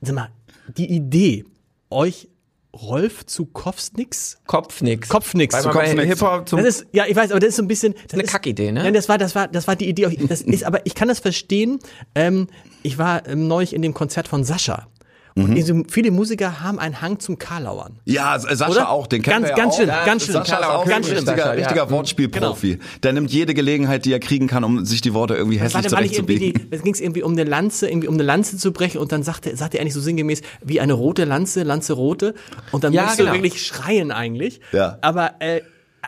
[0.00, 0.28] sag mal,
[0.76, 1.44] die Idee,
[1.90, 2.28] euch
[2.74, 4.38] Rolf zu Kopfnix?
[4.46, 5.08] Kopfnix.
[5.08, 5.60] Kopfnix.
[5.60, 6.04] Zu Kopfnix.
[6.04, 7.94] Hip-Hop zum das ist, ja, ich weiß, aber das ist so ein bisschen.
[8.04, 8.82] Das eine Kackidee, ne?
[8.82, 10.08] Nein, das war, das war, das war die Idee.
[10.28, 11.80] Das ist, aber ich kann das verstehen.
[12.14, 12.46] Ähm,
[12.82, 14.88] ich war ähm, neulich in dem Konzert von Sascha.
[15.34, 15.86] Und mhm.
[15.88, 17.98] viele Musiker haben einen Hang zum Karlauern.
[18.04, 18.90] Ja, Sascha Oder?
[18.90, 20.34] auch, den kennt ganz, ganz ja schlimm, ja, ganz schlimm.
[20.34, 21.90] Sascha auch ganz ein richtiger, Sascha, richtiger ja.
[21.90, 22.70] Wortspielprofi.
[22.72, 22.84] Genau.
[23.02, 26.68] Der nimmt jede Gelegenheit, die er kriegen kann, um sich die Worte irgendwie hässlich zurechtzubiegen.
[26.70, 29.56] Es ging irgendwie um eine Lanze, irgendwie um eine Lanze zu brechen und dann sagte,
[29.56, 32.34] sagte er eigentlich so sinngemäß, wie eine rote Lanze, Lanze rote.
[32.70, 33.32] Und dann ja, musst genau.
[33.32, 34.60] du wirklich schreien eigentlich.
[34.72, 34.98] Ja.
[35.00, 35.62] Aber äh,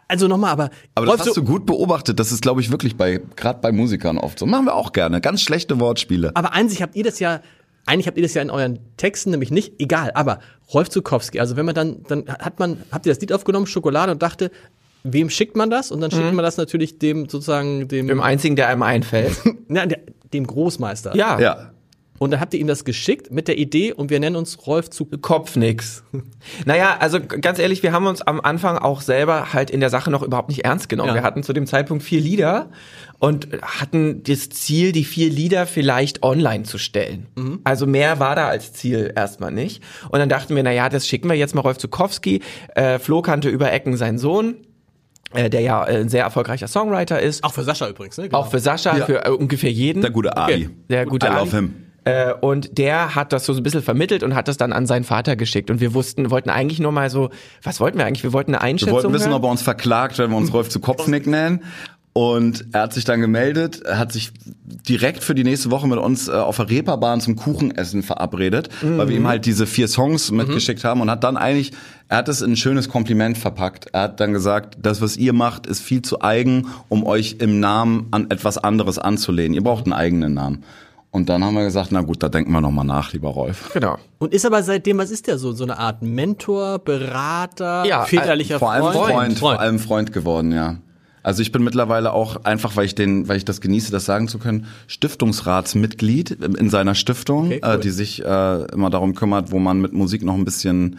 [0.08, 0.70] also nochmal, aber.
[0.94, 2.18] Aber das hast du gut beobachtet.
[2.18, 4.46] Das ist, glaube ich, wirklich bei, gerade bei Musikern oft so.
[4.46, 5.20] Machen wir auch gerne.
[5.20, 6.32] Ganz schlechte Wortspiele.
[6.34, 7.40] Aber an sich habt ihr das ja
[7.86, 10.40] eigentlich habt ihr das ja in euren Texten, nämlich nicht, egal, aber
[10.72, 14.12] Rolf Zukowski, also wenn man dann, dann hat man, habt ihr das Lied aufgenommen, Schokolade,
[14.12, 14.50] und dachte,
[15.02, 15.92] wem schickt man das?
[15.92, 16.36] Und dann schickt mhm.
[16.36, 18.08] man das natürlich dem sozusagen dem.
[18.08, 19.36] Dem einzigen, der einem einfällt.
[19.68, 20.00] Na, der,
[20.32, 21.14] dem Großmeister.
[21.14, 21.38] Ja.
[21.38, 21.73] Ja.
[22.24, 24.88] Und dann habt ihr ihm das geschickt mit der Idee und wir nennen uns Rolf
[24.88, 26.02] zu Kopf nix.
[26.64, 30.10] naja, also ganz ehrlich, wir haben uns am Anfang auch selber halt in der Sache
[30.10, 31.10] noch überhaupt nicht ernst genommen.
[31.10, 31.16] Ja.
[31.16, 32.70] Wir hatten zu dem Zeitpunkt vier Lieder
[33.18, 37.26] und hatten das Ziel, die vier Lieder vielleicht online zu stellen.
[37.36, 37.60] Mhm.
[37.62, 39.82] Also mehr war da als Ziel erstmal nicht.
[40.08, 42.40] Und dann dachten wir, na ja, das schicken wir jetzt mal Rolf Zukowski.
[42.74, 44.56] Äh, Flo kannte über Ecken seinen Sohn
[45.34, 47.44] äh, der ja äh, ein sehr erfolgreicher Songwriter ist.
[47.44, 48.24] Auch für Sascha übrigens, ne?
[48.28, 48.38] Genau.
[48.38, 49.04] Auch für Sascha, ja.
[49.04, 50.00] für äh, ungefähr jeden.
[50.00, 50.66] Der gute Ali.
[50.66, 50.70] Okay.
[50.88, 51.40] Der gute I Ali.
[51.40, 51.83] love him.
[52.04, 55.04] Äh, und der hat das so ein bisschen vermittelt und hat das dann an seinen
[55.04, 55.70] Vater geschickt.
[55.70, 57.30] Und wir wussten, wollten eigentlich nur mal so,
[57.62, 58.24] was wollten wir eigentlich?
[58.24, 58.88] Wir wollten eine Einschätzung.
[58.98, 59.36] Wir wollten wissen, hören.
[59.36, 61.60] ob er uns verklagt, wenn wir uns Rolf zu Kopfnick nennen.
[62.16, 64.30] Und er hat sich dann gemeldet, hat sich
[64.64, 68.98] direkt für die nächste Woche mit uns äh, auf der Reeperbahn zum Kuchenessen verabredet, mhm.
[68.98, 70.36] weil wir ihm halt diese vier Songs mhm.
[70.36, 70.88] mitgeschickt mhm.
[70.88, 71.72] haben und hat dann eigentlich,
[72.08, 73.88] er hat es in ein schönes Kompliment verpackt.
[73.92, 77.58] Er hat dann gesagt, das, was ihr macht, ist viel zu eigen, um euch im
[77.58, 79.52] Namen an etwas anderes anzulehnen.
[79.52, 80.62] Ihr braucht einen eigenen Namen.
[81.14, 83.70] Und dann haben wir gesagt, na gut, da denken wir nochmal nach, lieber Rolf.
[83.72, 83.98] Genau.
[84.18, 85.52] Und ist aber seitdem, was ist der so?
[85.52, 89.12] So eine Art Mentor, Berater, ja, väterlicher vor allem Freund.
[89.12, 89.38] Freund.
[89.38, 90.78] Vor allem Freund geworden, ja.
[91.24, 94.28] Also ich bin mittlerweile auch einfach, weil ich den, weil ich das genieße, das sagen
[94.28, 97.70] zu können, Stiftungsratsmitglied in seiner Stiftung, okay, cool.
[97.72, 100.98] äh, die sich äh, immer darum kümmert, wo man mit Musik noch ein bisschen,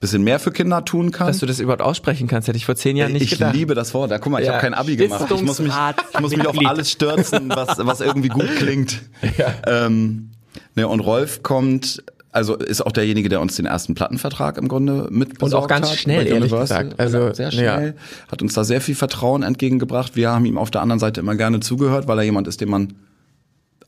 [0.00, 1.26] bisschen mehr für Kinder tun kann.
[1.26, 3.52] Dass du das überhaupt aussprechen kannst, hätte ich vor zehn Jahren nicht ich gedacht.
[3.52, 4.10] Ich liebe das Wort.
[4.10, 4.54] Da guck mal, ich ja.
[4.54, 5.30] habe kein Abi gemacht.
[5.30, 5.74] Ich muss mich,
[6.14, 9.02] ich muss mich auf alles stürzen, was, was irgendwie gut klingt.
[9.36, 9.52] Ja.
[9.66, 10.30] Ähm,
[10.76, 12.02] ne, und Rolf kommt
[12.36, 15.90] also ist auch derjenige, der uns den ersten Plattenvertrag im Grunde mit Und auch ganz
[15.90, 17.00] hat, schnell, ehrlich gesagt.
[17.00, 18.30] Also sehr schnell, ja.
[18.30, 20.16] hat uns da sehr viel Vertrauen entgegengebracht.
[20.16, 22.68] Wir haben ihm auf der anderen Seite immer gerne zugehört, weil er jemand ist, dem
[22.68, 22.92] man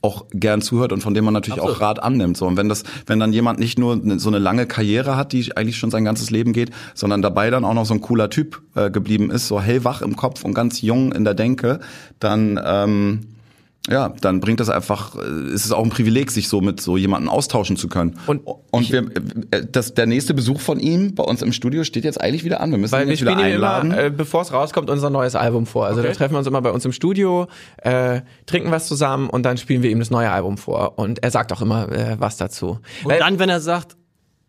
[0.01, 1.77] auch gern zuhört und von dem man natürlich Absolut.
[1.77, 2.39] auch Rat annimmt.
[2.39, 5.55] So und wenn das, wenn dann jemand nicht nur so eine lange Karriere hat, die
[5.57, 8.63] eigentlich schon sein ganzes Leben geht, sondern dabei dann auch noch so ein cooler Typ
[8.77, 11.81] äh, geblieben ist, so hellwach im Kopf und ganz jung in der Denke,
[12.19, 13.21] dann ähm,
[13.91, 16.97] ja, dann bringt das einfach, äh, ist es auch ein Privileg, sich so mit so
[16.97, 18.19] jemandem austauschen zu können.
[18.27, 19.07] Und, und wir,
[19.51, 22.61] äh, das, der nächste Besuch von ihm bei uns im Studio steht jetzt eigentlich wieder
[22.61, 22.71] an.
[22.71, 23.93] Wir müssen Weil ihn jetzt wieder einladen.
[23.93, 25.87] Immer, äh, bevor es rauskommt, unser neues Album vor.
[25.87, 26.09] Also okay.
[26.09, 27.47] da treffen wir uns immer bei uns im Studio,
[27.79, 30.99] äh, trinken was zusammen und dann spielen wir ihm das neue Album vor.
[30.99, 32.79] Und er sagt auch immer äh, was dazu.
[33.05, 33.98] Und Weil, dann, wenn er sagt.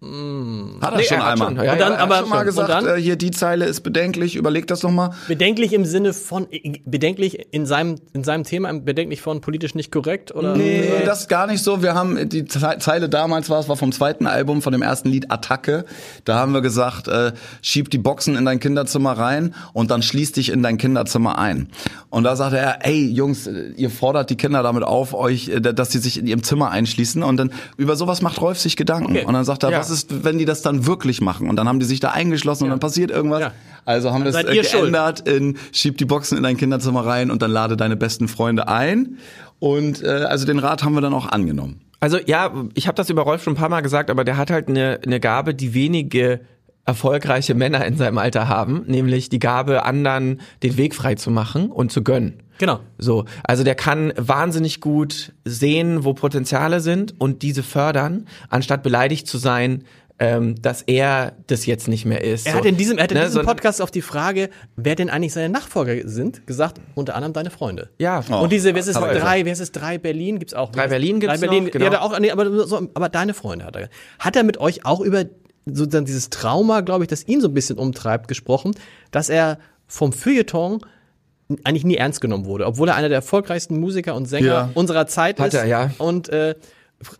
[0.02, 1.48] Hat er nee, schon er einmal.
[1.50, 1.66] Schon.
[1.66, 4.38] Ja, und dann, ja, aber schon mal gesagt, dann, äh, hier die Zeile ist bedenklich,
[4.38, 5.14] überleg das noch mal.
[5.28, 6.48] Bedenklich im Sinne von
[6.86, 11.28] bedenklich in seinem in seinem Thema bedenklich von politisch nicht korrekt oder Nee, nee das
[11.28, 11.84] gar nicht so.
[11.84, 15.32] Wir haben die Zeile damals war es war vom zweiten Album von dem ersten Lied
[15.32, 15.84] Attacke.
[16.24, 20.32] Da haben wir gesagt, äh, schieb die Boxen in dein Kinderzimmer rein und dann schließ
[20.32, 21.68] dich in dein Kinderzimmer ein.
[22.10, 25.92] Und da sagte er, ey Jungs, ihr fordert die Kinder damit auf euch, äh, dass
[25.92, 29.26] sie sich in ihrem Zimmer einschließen und dann über sowas macht Rolf sich Gedanken okay.
[29.26, 29.80] und dann sagt er, ja.
[29.80, 31.50] was ist, wenn die das dann wirklich machen?
[31.50, 33.42] Und dann haben die sich da eingeschlossen und dann passiert irgendwas.
[33.42, 33.52] Ja.
[33.86, 35.28] Also haben wir es äh, geändert schuld.
[35.28, 39.18] in schieb die Boxen in dein Kinderzimmer rein und dann lade deine besten Freunde ein.
[39.60, 41.82] Und äh, also den Rat haben wir dann auch angenommen.
[42.00, 44.52] Also ja, ich habe das über Rolf schon ein paar Mal gesagt, aber der hat
[44.52, 46.42] halt eine, eine Gabe, die wenige
[46.90, 51.70] erfolgreiche Männer in seinem Alter haben, nämlich die Gabe, anderen den Weg frei zu machen
[51.70, 52.42] und zu gönnen.
[52.58, 52.80] Genau.
[52.98, 59.28] So, also der kann wahnsinnig gut sehen, wo Potenziale sind und diese fördern, anstatt beleidigt
[59.28, 59.84] zu sein,
[60.22, 62.46] ähm, dass er das jetzt nicht mehr ist.
[62.46, 62.58] Er so.
[62.58, 65.10] hat in diesem, er hat in ne, diesem so Podcast auf die Frage, wer denn
[65.10, 67.90] eigentlich seine Nachfolger sind, gesagt, unter anderem deine Freunde.
[68.00, 68.24] Ja.
[68.30, 68.40] Oh.
[68.40, 70.72] Und diese, wer ist es drei, wer ist es drei Berlin gibt's auch.
[70.72, 71.86] Drei Berlin gibt's drei Berlin, noch, genau.
[71.86, 73.90] Ja, auch, nee, aber, so, aber deine Freunde hat er.
[74.18, 75.24] Hat er mit euch auch über
[75.76, 78.76] sozusagen dieses Trauma, glaube ich, das ihn so ein bisschen umtreibt, gesprochen,
[79.12, 79.58] dass er
[79.88, 80.82] vom Feuilleton
[81.64, 84.70] eigentlich nie ernst genommen wurde, obwohl er einer der erfolgreichsten Musiker und Sänger ja.
[84.76, 85.46] unserer Zeit ist.
[85.46, 85.92] Hat er, ja.
[85.98, 86.56] Und äh,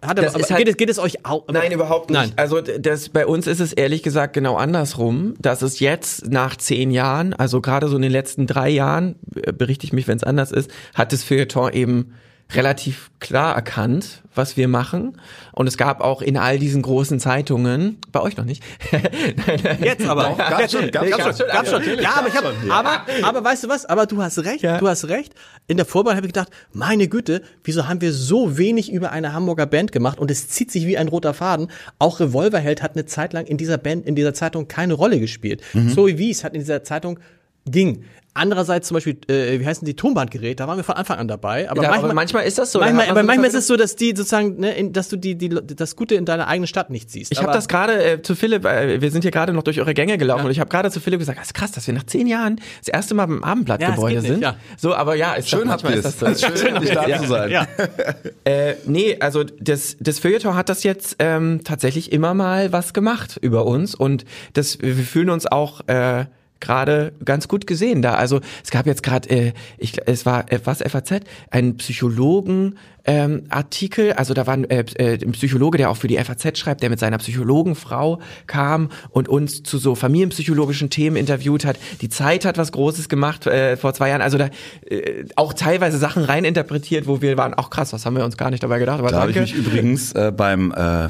[0.02, 1.48] hat er, aber halt, geht, es, geht es euch auch?
[1.48, 2.20] Nein, überhaupt nicht.
[2.20, 2.34] Nein.
[2.36, 6.92] Also das, bei uns ist es ehrlich gesagt genau andersrum, dass es jetzt nach zehn
[6.92, 9.16] Jahren, also gerade so in den letzten drei Jahren,
[9.58, 12.14] berichte ich mich, wenn es anders ist, hat das Feuilleton eben
[12.54, 15.22] relativ klar erkannt, was wir machen.
[15.52, 18.64] Und es gab auch in all diesen großen Zeitungen, bei euch noch nicht.
[19.82, 20.36] Jetzt aber.
[20.36, 21.84] Gab schon, gab, schon, gab schon.
[22.02, 23.86] Ja, aber ich hab, aber, aber weißt du was?
[23.86, 24.80] Aber du hast recht, ja.
[24.80, 25.36] du hast recht.
[25.68, 29.34] In der Vorbereitung habe ich gedacht, meine Güte, wieso haben wir so wenig über eine
[29.34, 31.70] Hamburger Band gemacht und es zieht sich wie ein roter Faden.
[32.00, 35.62] Auch Revolverheld hat eine Zeit lang in dieser Band, in dieser Zeitung keine Rolle gespielt.
[35.74, 35.90] Mhm.
[35.90, 37.20] Zoe Wies hat in dieser Zeitung
[37.66, 38.04] ging.
[38.40, 41.70] Andererseits zum Beispiel, äh, wie heißen die Tonbandgeräte, da waren wir von Anfang an dabei.
[41.70, 42.80] Aber, ja, manchmal, aber manchmal ist das so.
[42.80, 45.50] Manchmal, aber manchmal ist es so, dass die sozusagen, ne, in, dass du die, die,
[45.50, 47.32] das Gute in deiner eigenen Stadt nicht siehst.
[47.32, 49.94] Ich habe das gerade äh, zu Philipp, äh, wir sind hier gerade noch durch eure
[49.94, 50.46] Gänge gelaufen ja.
[50.46, 52.62] und ich habe gerade zu Philipp gesagt, das ist krass, dass wir nach zehn Jahren
[52.80, 54.42] das erste Mal beim Abendblattgebäude ja, sind.
[54.42, 54.56] Ja.
[54.78, 56.04] So, aber ja, ist schön habt ihr es.
[56.04, 56.26] Das so.
[56.26, 57.52] Also schön, schön da zu sein.
[57.52, 57.68] Ja.
[58.46, 63.38] äh, nee, also das, das Feuilleton hat das jetzt ähm, tatsächlich immer mal was gemacht
[63.42, 66.26] über uns und das, wir fühlen uns auch äh,
[66.60, 68.16] gerade ganz gut gesehen da.
[68.16, 73.44] Also es gab jetzt gerade, äh, ich, es war äh, was FAZ, ein Psychologen ähm,
[73.50, 76.84] Artikel, also da war ein, äh, äh, ein Psychologe, der auch für die FAZ schreibt,
[76.84, 81.78] der mit seiner Psychologenfrau kam und uns zu so familienpsychologischen Themen interviewt hat.
[82.02, 84.50] Die Zeit hat was Großes gemacht äh, vor zwei Jahren, also da
[84.86, 88.52] äh, auch teilweise Sachen reininterpretiert, wo wir waren, auch krass, was haben wir uns gar
[88.52, 89.00] nicht dabei gedacht.
[89.00, 91.10] Aber da habe ich mich übrigens äh, beim äh,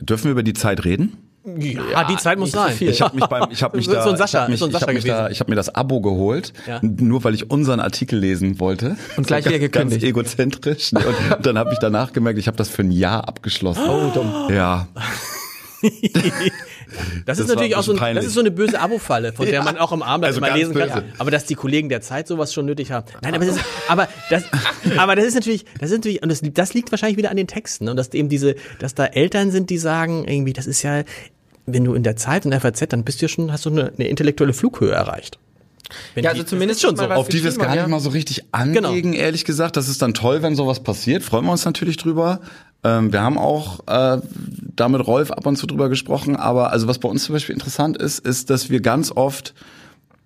[0.00, 1.16] dürfen wir über die Zeit reden?
[1.46, 2.74] Ja, ja, die Zeit muss sein.
[2.80, 4.80] Ich habe mich beim, ich habe mich da, so ein Sascha, ich habe mich, so
[4.80, 6.80] hab mich, da, ich habe mir das Abo geholt, ja.
[6.82, 8.96] nur weil ich unseren Artikel lesen wollte.
[9.16, 10.02] Und gleich wieder gekündigt.
[10.02, 10.92] Ganz egozentrisch.
[10.92, 11.04] Und
[11.46, 13.88] dann habe ich danach gemerkt, ich habe das für ein Jahr abgeschlossen.
[13.88, 14.48] Oh, dumm.
[14.50, 14.88] Ja.
[15.82, 15.92] Das,
[17.26, 19.62] das ist natürlich auch so, ein, das ist so eine böse Abo-Falle, von der ja.
[19.62, 20.88] man auch im Abend also immer lesen kann.
[20.88, 21.04] Böse.
[21.18, 23.06] Aber dass die Kollegen der Zeit sowas schon nötig haben.
[23.22, 24.44] Nein, aber das ist, aber das,
[24.96, 27.46] aber das ist natürlich, das ist natürlich, und das, das liegt wahrscheinlich wieder an den
[27.46, 27.88] Texten.
[27.88, 31.04] Und dass eben diese, dass da Eltern sind, die sagen, irgendwie, das ist ja,
[31.66, 33.70] wenn du in der Zeit in der FAZ, dann bist du ja schon, hast du
[33.70, 35.38] eine, eine intellektuelle Flughöhe erreicht.
[36.14, 37.04] Wenn ja, also die, zumindest schon so.
[37.04, 39.22] Auf die wir es gar nicht mal so richtig anlegen, genau.
[39.22, 39.76] ehrlich gesagt.
[39.76, 41.22] Das ist dann toll, wenn sowas passiert.
[41.22, 42.40] Freuen wir uns natürlich drüber.
[42.82, 44.20] Ähm, wir haben auch äh,
[44.74, 46.36] da mit Rolf ab und zu drüber gesprochen.
[46.36, 49.54] Aber also was bei uns zum Beispiel interessant ist, ist, dass wir ganz oft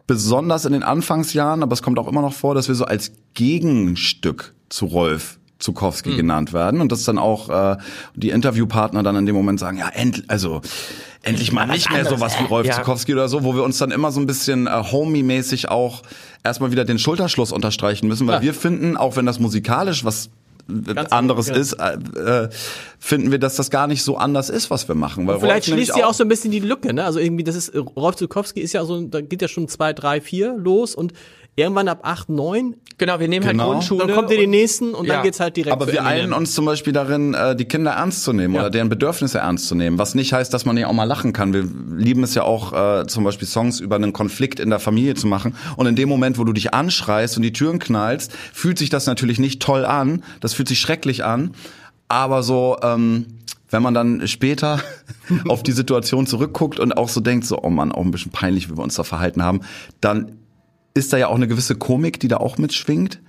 [0.07, 3.13] besonders in den Anfangsjahren, aber es kommt auch immer noch vor, dass wir so als
[3.35, 6.17] Gegenstück zu Rolf Zukowski mhm.
[6.17, 7.77] genannt werden und dass dann auch äh,
[8.15, 10.61] die Interviewpartner dann in dem Moment sagen, ja, endlich, also
[11.23, 12.75] endlich mal nicht mehr sowas wie Rolf ja.
[12.75, 16.03] Zukowski oder so, wo wir uns dann immer so ein bisschen äh, homie-mäßig auch
[16.43, 18.43] erstmal wieder den Schulterschluss unterstreichen müssen, weil ja.
[18.43, 20.31] wir finden, auch wenn das musikalisch was
[20.95, 21.59] Ganz anderes genau.
[21.59, 22.49] ist, äh, äh,
[22.99, 25.27] finden wir, dass das gar nicht so anders ist, was wir machen.
[25.27, 27.05] Weil vielleicht schließt ja auch so ein bisschen die Lücke, ne?
[27.05, 30.21] Also irgendwie, das ist, Rolf Zukowski ist ja so, da geht ja schon zwei, drei,
[30.21, 31.13] vier los und
[31.57, 32.77] irgendwann ab 8, 9.
[32.99, 33.65] Genau, wir nehmen halt genau.
[33.65, 34.07] halt Grundschule.
[34.07, 35.15] Dann kommt ihr die nächsten und ja.
[35.15, 35.73] dann geht's halt direkt.
[35.73, 38.61] Aber wir eilen uns zum Beispiel darin, äh, die Kinder ernst zu nehmen ja.
[38.61, 39.99] oder deren Bedürfnisse ernst zu nehmen.
[39.99, 41.53] Was nicht heißt, dass man nicht auch mal lachen kann.
[41.55, 45.15] Wir lieben es ja auch, äh, zum Beispiel Songs über einen Konflikt in der Familie
[45.15, 45.55] zu machen.
[45.77, 49.07] Und in dem Moment, wo du dich anschreist und die Türen knallst, fühlt sich das
[49.07, 50.23] natürlich nicht toll an.
[50.41, 51.55] Das fühlt sich schrecklich an.
[52.09, 53.27] Aber so, ähm,
[53.71, 54.81] wenn man dann später
[55.49, 58.69] auf die Situation zurückguckt und auch so denkt, so, oh Mann, auch ein bisschen peinlich,
[58.71, 59.61] wie wir uns da verhalten haben,
[60.01, 60.40] dann
[60.95, 63.21] ist da ja auch eine gewisse Komik, die da auch mitschwingt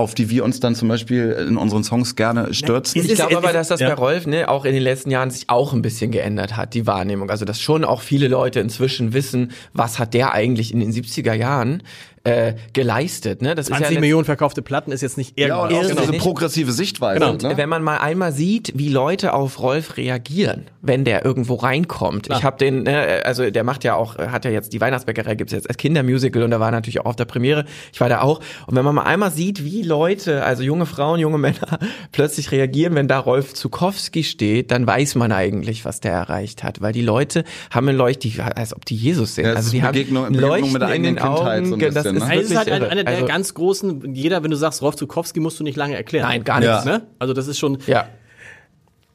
[0.00, 3.04] auf die wir uns dann zum Beispiel in unseren Songs gerne stürzen.
[3.04, 3.88] Ich glaube aber, dass das ja.
[3.88, 6.86] bei Rolf ne, auch in den letzten Jahren sich auch ein bisschen geändert hat, die
[6.86, 7.28] Wahrnehmung.
[7.28, 11.34] Also dass schon auch viele Leute inzwischen wissen, was hat der eigentlich in den 70er
[11.34, 11.82] Jahren
[12.30, 13.42] äh, geleistet.
[13.42, 13.54] Ne?
[13.54, 15.72] Das 20 ist ja Millionen verkaufte Platten ist jetzt nicht irgendwas.
[15.72, 17.20] Ja, und auch diese progressive Sichtweise.
[17.20, 17.48] Genau.
[17.48, 17.56] Ne?
[17.56, 22.26] Wenn man mal einmal sieht, wie Leute auf Rolf reagieren, wenn der irgendwo reinkommt.
[22.26, 22.38] Klar.
[22.38, 25.52] Ich habe den, ne, also der macht ja auch, hat ja jetzt die Weihnachtsbäckerei gibt's
[25.52, 27.64] jetzt als Kindermusical und da war natürlich auch auf der Premiere.
[27.92, 28.40] Ich war da auch.
[28.66, 31.78] Und wenn man mal einmal sieht, wie Leute, also junge Frauen, junge Männer,
[32.12, 36.80] plötzlich reagieren, wenn da Rolf Zukowski steht, dann weiß man eigentlich, was der erreicht hat,
[36.80, 39.46] weil die Leute haben ein Leucht, als ob die Jesus sind.
[39.46, 41.66] Ja, also die Begegnung, haben Leuchten mit der in den Kindheit Augen.
[41.66, 42.34] So bisschen, ne?
[42.34, 44.96] ist, also ist halt eine, eine der also, ganz großen, jeder, wenn du sagst Rolf
[44.96, 46.28] Zukowski, musst du nicht lange erklären.
[46.28, 46.84] Nein, gar nichts.
[46.84, 46.98] Ja.
[46.98, 47.06] Ne?
[47.18, 47.78] Also das ist schon.
[47.86, 48.08] Ja.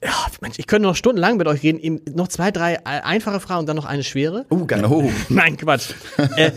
[0.03, 2.01] Ja, Mensch, ich könnte noch stundenlang mit euch reden.
[2.13, 4.45] noch zwei, drei einfache Fragen und dann noch eine schwere.
[4.49, 4.87] Oh, gerne.
[4.89, 5.09] Oh.
[5.29, 5.93] Nein, Quatsch.
[6.35, 6.51] äh,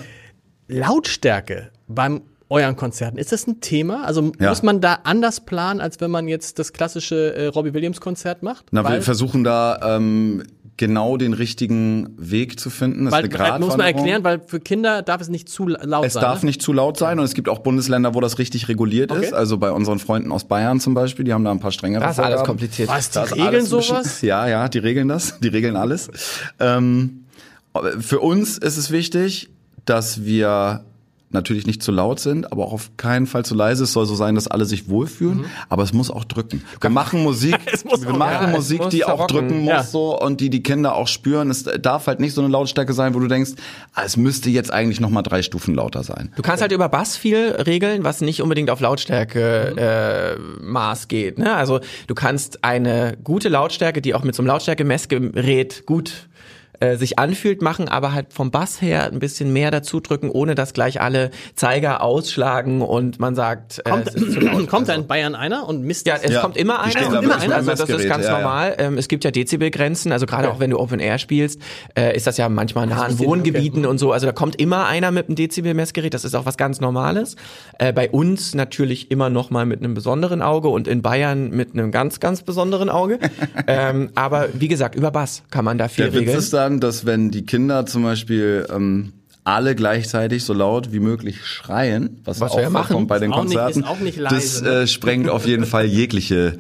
[0.67, 3.19] Lautstärke beim euren Konzerten.
[3.19, 4.05] Ist das ein Thema?
[4.05, 4.49] Also ja.
[4.49, 8.43] muss man da anders planen, als wenn man jetzt das klassische äh, Robbie Williams Konzert
[8.43, 8.67] macht?
[8.71, 10.45] Na, wir versuchen da ähm,
[10.79, 13.05] genau den richtigen Weg zu finden.
[13.05, 16.07] Das weil, ist eine muss man erklären, weil für Kinder darf es nicht zu laut
[16.07, 16.23] es sein.
[16.23, 16.47] Es darf ne?
[16.47, 19.27] nicht zu laut sein und es gibt auch Bundesländer, wo das richtig reguliert okay.
[19.27, 19.35] ist.
[19.35, 22.19] Also bei unseren Freunden aus Bayern zum Beispiel, die haben da ein paar strengere Das
[22.19, 22.89] ist alles kompliziert.
[22.89, 24.23] Was, die regeln sowas?
[24.23, 25.39] ja, ja, die regeln das.
[25.41, 26.09] Die regeln alles.
[26.59, 27.25] Ähm,
[28.01, 29.51] für uns ist es wichtig,
[29.85, 30.85] dass wir
[31.31, 33.85] natürlich nicht zu laut sind, aber auch auf keinen Fall zu leise.
[33.85, 35.45] Es soll so sein, dass alle sich wohlfühlen, mhm.
[35.69, 36.63] aber es muss auch drücken.
[36.81, 39.83] Wir machen Musik, wir machen ja, Musik, die auch drücken muss ja.
[39.83, 41.51] so und die die Kinder auch spüren.
[41.51, 43.53] Es darf halt nicht so eine Lautstärke sein, wo du denkst,
[43.95, 46.33] ah, es müsste jetzt eigentlich noch mal drei Stufen lauter sein.
[46.37, 49.79] Du kannst halt über Bass viel regeln, was nicht unbedingt auf Lautstärke mhm.
[49.79, 51.39] äh, Maß geht.
[51.39, 51.55] Ne?
[51.55, 56.28] Also du kannst eine gute Lautstärke, die auch mit so einem Lautstärke-Messgerät gut
[56.81, 60.55] äh, sich anfühlt, machen aber halt vom Bass her ein bisschen mehr dazu drücken, ohne
[60.55, 64.21] dass gleich alle Zeiger ausschlagen und man sagt, äh, kommt, äh,
[64.67, 66.41] kommt also, in Bayern einer und misst Ja, es ja.
[66.41, 67.01] kommt immer einer.
[67.01, 67.57] Kommt immer einer.
[67.57, 68.77] Also das ist ganz ja, normal.
[68.79, 68.87] Ja.
[68.87, 71.61] Ähm, es gibt ja Dezibelgrenzen, also gerade auch wenn du Open Air spielst,
[71.97, 73.89] äh, ist das ja manchmal nah an Wohngebieten okay.
[73.89, 74.13] und so.
[74.13, 77.37] Also da kommt immer einer mit einem Dezibelmessgerät, das ist auch was ganz Normales.
[77.79, 81.73] Äh, bei uns natürlich immer noch mal mit einem besonderen Auge und in Bayern mit
[81.73, 83.19] einem ganz, ganz besonderen Auge.
[83.67, 86.37] ähm, aber wie gesagt, über Bass kann man da viel Der regeln
[86.69, 89.13] dann, dass wenn die Kinder zum Beispiel ähm,
[89.45, 93.07] alle gleichzeitig so laut wie möglich schreien, was, was auch ja machen.
[93.07, 96.59] bei den Konzerten, nicht, nicht leise, das äh, sprengt auf jeden Fall jegliche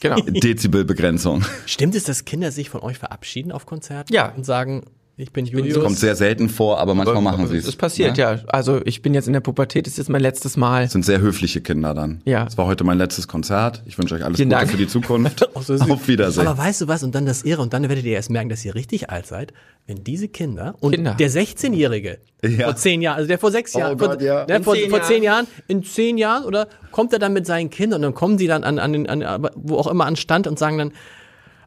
[0.00, 0.16] genau.
[0.20, 1.44] Dezibelbegrenzung.
[1.64, 4.32] Stimmt es, dass Kinder sich von euch verabschieden auf Konzerten ja.
[4.36, 4.84] und sagen,
[5.18, 5.74] ich bin Julius.
[5.74, 7.66] Das kommt sehr selten vor, aber manchmal aber, machen sie es.
[7.66, 8.34] Es passiert, ja?
[8.34, 8.40] ja?
[8.48, 10.84] Also ich bin jetzt in der Pubertät, das ist mein letztes Mal.
[10.84, 12.20] Das sind sehr höfliche Kinder dann.
[12.26, 12.46] Ja.
[12.46, 13.82] Es war heute mein letztes Konzert.
[13.86, 14.70] Ich wünsche euch alles Vielen Gute Dank.
[14.70, 15.48] für die Zukunft.
[15.56, 16.46] Auf Wiedersehen.
[16.46, 17.02] Aber weißt du was?
[17.02, 17.62] Und dann das Ehre.
[17.62, 19.54] Und dann werdet ihr erst merken, dass ihr richtig alt seid,
[19.86, 21.14] wenn diese Kinder und Kinder.
[21.14, 22.66] der 16-Jährige ja.
[22.66, 24.44] vor zehn Jahren, also der vor sechs oh Jahren, Gott, ja.
[24.44, 27.70] der vor, zehn, vor zehn Jahren, in zehn Jahren oder kommt er dann mit seinen
[27.70, 30.46] Kindern und dann kommen sie dann an, an, den, an wo auch immer an Stand
[30.46, 30.92] und sagen dann,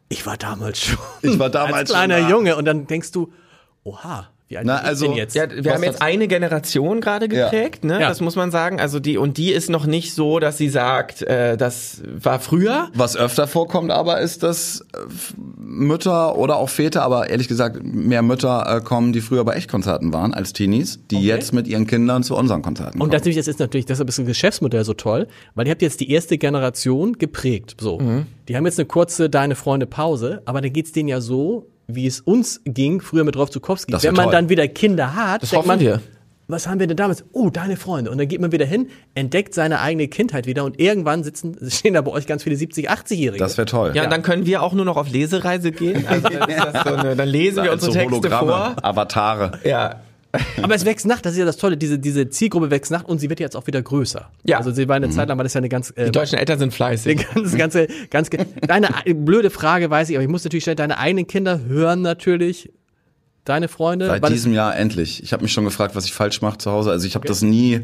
[0.08, 0.98] ich war damals schon.
[1.22, 3.32] Ich war damals als kleiner Junge und dann denkst du,
[3.84, 5.36] oha, wie alt Na, also, denn jetzt?
[5.36, 7.88] Ja, wir haben jetzt eine Generation gerade geprägt, ja.
[7.88, 8.00] ne?
[8.00, 8.08] Ja.
[8.08, 8.80] Das muss man sagen.
[8.80, 12.88] Also die und die ist noch nicht so, dass sie sagt, äh, das war früher.
[12.92, 14.98] Was öfter vorkommt, aber ist, dass äh,
[15.56, 20.12] Mütter oder auch Väter, aber ehrlich gesagt mehr Mütter äh, kommen, die früher bei Echtkonzerten
[20.12, 21.26] waren als Teenies, die okay.
[21.26, 23.02] jetzt mit ihren Kindern zu unseren Konzerten kommen.
[23.02, 26.00] Und natürlich, das ist natürlich deshalb ist das Geschäftsmodell so toll, weil ihr habt jetzt
[26.00, 27.76] die erste Generation geprägt.
[27.80, 28.26] So, mhm.
[28.48, 32.06] die haben jetzt eine kurze deine Freunde Pause, aber dann geht's denen ja so wie
[32.06, 33.92] es uns ging, früher mit Rolf Zukowski.
[34.00, 36.00] Wenn man dann wieder Kinder hat, das hoffen man, wir.
[36.48, 37.24] was haben wir denn damals?
[37.32, 38.10] Oh, deine Freunde.
[38.10, 41.94] Und dann geht man wieder hin, entdeckt seine eigene Kindheit wieder und irgendwann sitzen, stehen
[41.94, 43.38] da bei euch ganz viele 70, 80-Jährige.
[43.38, 43.92] Das wäre toll.
[43.94, 46.06] Ja, und dann können wir auch nur noch auf Lesereise gehen.
[46.06, 48.76] Also dann, so eine, dann lesen wir unsere Texte Hologramme, vor.
[48.82, 49.58] Avatare.
[49.64, 50.00] Ja.
[50.62, 53.18] Aber es wächst nach, das ist ja das Tolle, diese, diese Zielgruppe wächst nach und
[53.18, 54.30] sie wird jetzt auch wieder größer.
[54.44, 54.58] Ja.
[54.58, 55.12] Also sie war eine mhm.
[55.12, 55.92] Zeit lang, war das ja eine ganz...
[55.96, 57.26] Äh, die deutschen Eltern sind fleißig.
[57.34, 58.30] Ganz, ganze, ganz,
[58.66, 62.70] deine blöde Frage weiß ich, aber ich muss natürlich stellen, deine eigenen Kinder hören natürlich
[63.44, 64.06] deine Freunde.
[64.06, 65.22] Seit diesem Jahr endlich.
[65.22, 66.90] Ich habe mich schon gefragt, was ich falsch mache zu Hause.
[66.90, 67.28] Also ich habe okay.
[67.28, 67.80] das nie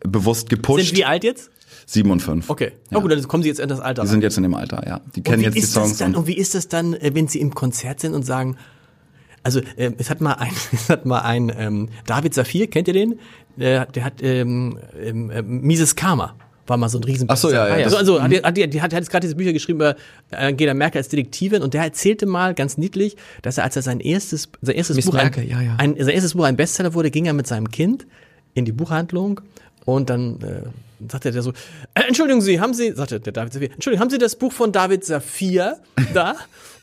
[0.00, 0.86] bewusst gepusht.
[0.86, 1.50] Sind wie alt jetzt?
[1.86, 2.48] Sieben und fünf.
[2.48, 2.72] Okay.
[2.90, 2.98] Ja.
[2.98, 4.02] Oh gut, dann kommen sie jetzt in das Alter.
[4.02, 5.00] Die sind jetzt in dem Alter, ja.
[5.16, 5.98] Die kennen jetzt die Songs.
[5.98, 8.56] Dann, und wie ist das dann, äh, wenn sie im Konzert sind und sagen,
[9.42, 12.94] also äh, es hat mal ein, es hat mal ein ähm, David Safir, kennt ihr
[12.94, 13.18] den?
[13.56, 16.34] Der, der hat ähm, ähm, äh, Mises Karma
[16.70, 17.84] war mal so ein riesen Ach so, ja, ja.
[17.84, 19.96] Also, also hat, hat, hat, hat jetzt gerade diese Bücher geschrieben über
[20.30, 23.98] Angela Merkel als Detektivin und der erzählte mal ganz niedlich, dass er als er sein
[23.98, 25.74] erstes sein erstes Miss Buch Merkel, ein, ja, ja.
[25.78, 28.06] Ein, sein erstes Buch ein Bestseller wurde, ging er mit seinem Kind
[28.54, 29.40] in die Buchhandlung
[29.84, 31.50] und dann äh, sagte der so,
[31.94, 34.70] äh, entschuldigen Sie, haben Sie, sagte der David Safir, entschuldigen, haben Sie das Buch von
[34.72, 35.78] David Safir
[36.14, 36.36] da?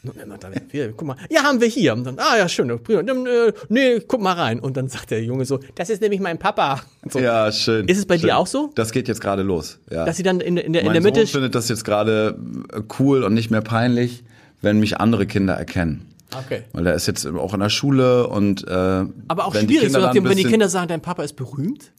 [0.95, 1.93] guck mal, ja, haben wir hier.
[1.93, 3.03] Und dann, ah ja, schön, prima.
[3.03, 4.59] Dann, äh, nee, guck mal rein.
[4.59, 6.81] Und dann sagt der Junge so, das ist nämlich mein Papa.
[7.09, 7.19] So.
[7.19, 7.87] Ja, schön.
[7.87, 8.27] Ist es bei schön.
[8.27, 8.69] dir auch so?
[8.75, 9.79] Das geht jetzt gerade los.
[9.89, 10.03] Ja.
[10.03, 11.21] Dass sie dann in, in der, in mein der Mitte.
[11.21, 12.37] Sohn findet das jetzt gerade
[12.73, 14.25] äh, cool und nicht mehr peinlich,
[14.61, 16.05] wenn mich andere Kinder erkennen.
[16.35, 16.63] Okay.
[16.73, 20.25] Weil er ist jetzt auch in der Schule und äh, Aber auch schwierig, so nachdem,
[20.25, 21.91] wenn die Kinder sagen, dein Papa ist berühmt.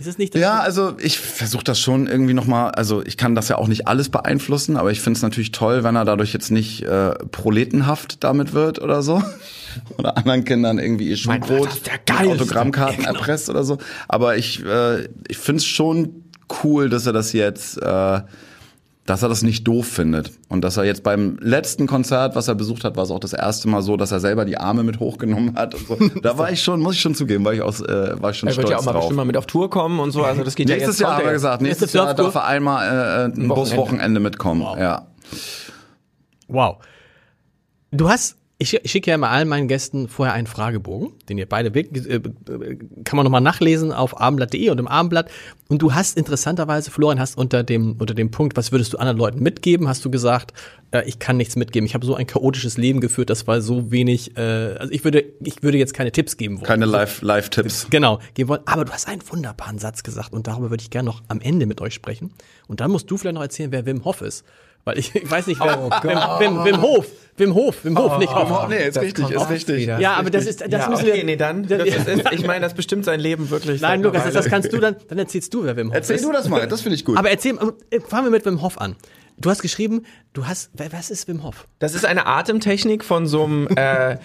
[0.00, 3.48] Ist es nicht Ja, also ich versuche das schon irgendwie nochmal, also ich kann das
[3.48, 6.50] ja auch nicht alles beeinflussen, aber ich finde es natürlich toll, wenn er dadurch jetzt
[6.50, 9.22] nicht äh, proletenhaft damit wird oder so.
[9.98, 11.68] oder anderen Kindern irgendwie ihr Schulbrot
[12.18, 13.76] Autogrammkarten erpresst oder so.
[14.08, 16.24] Aber ich, äh, ich finde es schon
[16.64, 18.20] cool, dass er das jetzt äh,
[19.10, 20.30] dass er das nicht doof findet.
[20.48, 23.32] Und dass er jetzt beim letzten Konzert, was er besucht hat, war es auch das
[23.32, 25.74] erste Mal so, dass er selber die Arme mit hochgenommen hat.
[25.74, 26.20] Und so.
[26.22, 28.48] Da war ich schon, muss ich schon zugeben, war ich, aus, äh, war ich schon
[28.48, 28.56] er stolz drauf.
[28.56, 30.22] Er wird ja auch mal bestimmt mal mit auf Tour kommen und so.
[30.22, 33.24] Also das geht nächstes ja Jahr hat er gesagt, nächstes Jahr darf er einmal äh,
[33.24, 34.62] ein, ein Buswochenende mitkommen.
[34.62, 34.78] Wow.
[34.78, 35.08] Ja.
[36.46, 36.76] Wow.
[37.90, 41.70] Du hast ich schicke ja immer allen meinen Gästen vorher einen Fragebogen, den ihr beide
[41.70, 42.20] äh,
[43.04, 45.30] kann man nochmal nachlesen auf abendblatt.de und im Abendblatt.
[45.68, 49.16] Und du hast interessanterweise, Florian, hast unter dem unter dem Punkt, was würdest du anderen
[49.16, 50.52] Leuten mitgeben, hast du gesagt,
[50.90, 51.86] äh, ich kann nichts mitgeben.
[51.86, 54.36] Ich habe so ein chaotisches Leben geführt, das war so wenig.
[54.36, 54.42] Äh,
[54.78, 56.66] also ich würde ich würde jetzt keine Tipps geben wollen.
[56.66, 57.86] Keine Live Live Tipps.
[57.88, 58.62] Genau, geben wollen.
[58.66, 61.64] Aber du hast einen wunderbaren Satz gesagt und darüber würde ich gerne noch am Ende
[61.64, 62.30] mit euch sprechen.
[62.68, 64.44] Und dann musst du vielleicht noch erzählen, wer Wim Hof ist.
[64.84, 67.06] Weil ich, ich weiß nicht, wer, oh Wim, Wim, Wim Hof,
[67.36, 68.50] Wim Hof, Wim Hof, oh, nicht Hof.
[68.50, 69.86] Oh, nee, ist das richtig, ist richtig.
[69.86, 71.24] Ja, aber das ist, das ja, müssen wir.
[71.24, 71.66] nee, dann.
[71.66, 73.80] Das ist, ich meine, das bestimmt sein Leben wirklich.
[73.80, 76.24] Nein, Lukas, das, das kannst du dann, dann erzählst du, wer Wim Hof Erzähl ist.
[76.24, 77.18] du das mal, das finde ich gut.
[77.18, 77.58] Aber erzähl,
[77.90, 78.96] äh, fangen wir mit Wim Hof an.
[79.40, 81.66] Du hast geschrieben, du hast, was ist Wim Hof?
[81.78, 84.18] Das ist eine Atemtechnik von so einem äh,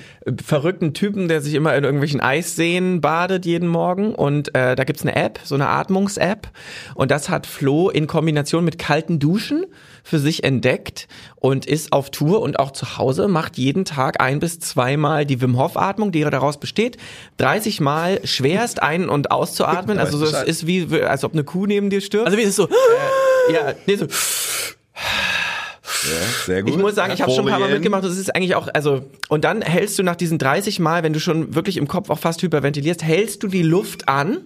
[0.43, 4.13] verrückten Typen, der sich immer in irgendwelchen Eisseen badet jeden Morgen.
[4.13, 6.49] Und äh, da gibt's eine App, so eine Atmungs-App.
[6.95, 9.65] Und das hat Flo in Kombination mit kalten Duschen
[10.03, 11.07] für sich entdeckt
[11.37, 15.39] und ist auf Tour und auch zu Hause, macht jeden Tag ein bis zweimal die
[15.39, 16.97] Wim Hof Atmung, die daraus besteht,
[17.37, 19.99] 30 Mal schwerst ein- und auszuatmen.
[20.05, 22.27] Also es ist wie, als ob eine Kuh neben dir stirbt.
[22.27, 22.67] Also wie ist es so?
[22.67, 24.07] Äh, ja, nee, so
[24.95, 26.71] ja, sehr gut.
[26.71, 28.03] Ich muss sagen, ich habe schon ein paar Mal mitgemacht.
[28.03, 31.19] Das ist eigentlich auch, also und dann hältst du nach diesen 30 Mal, wenn du
[31.19, 34.39] schon wirklich im Kopf auch fast hyperventilierst, hältst du die Luft an.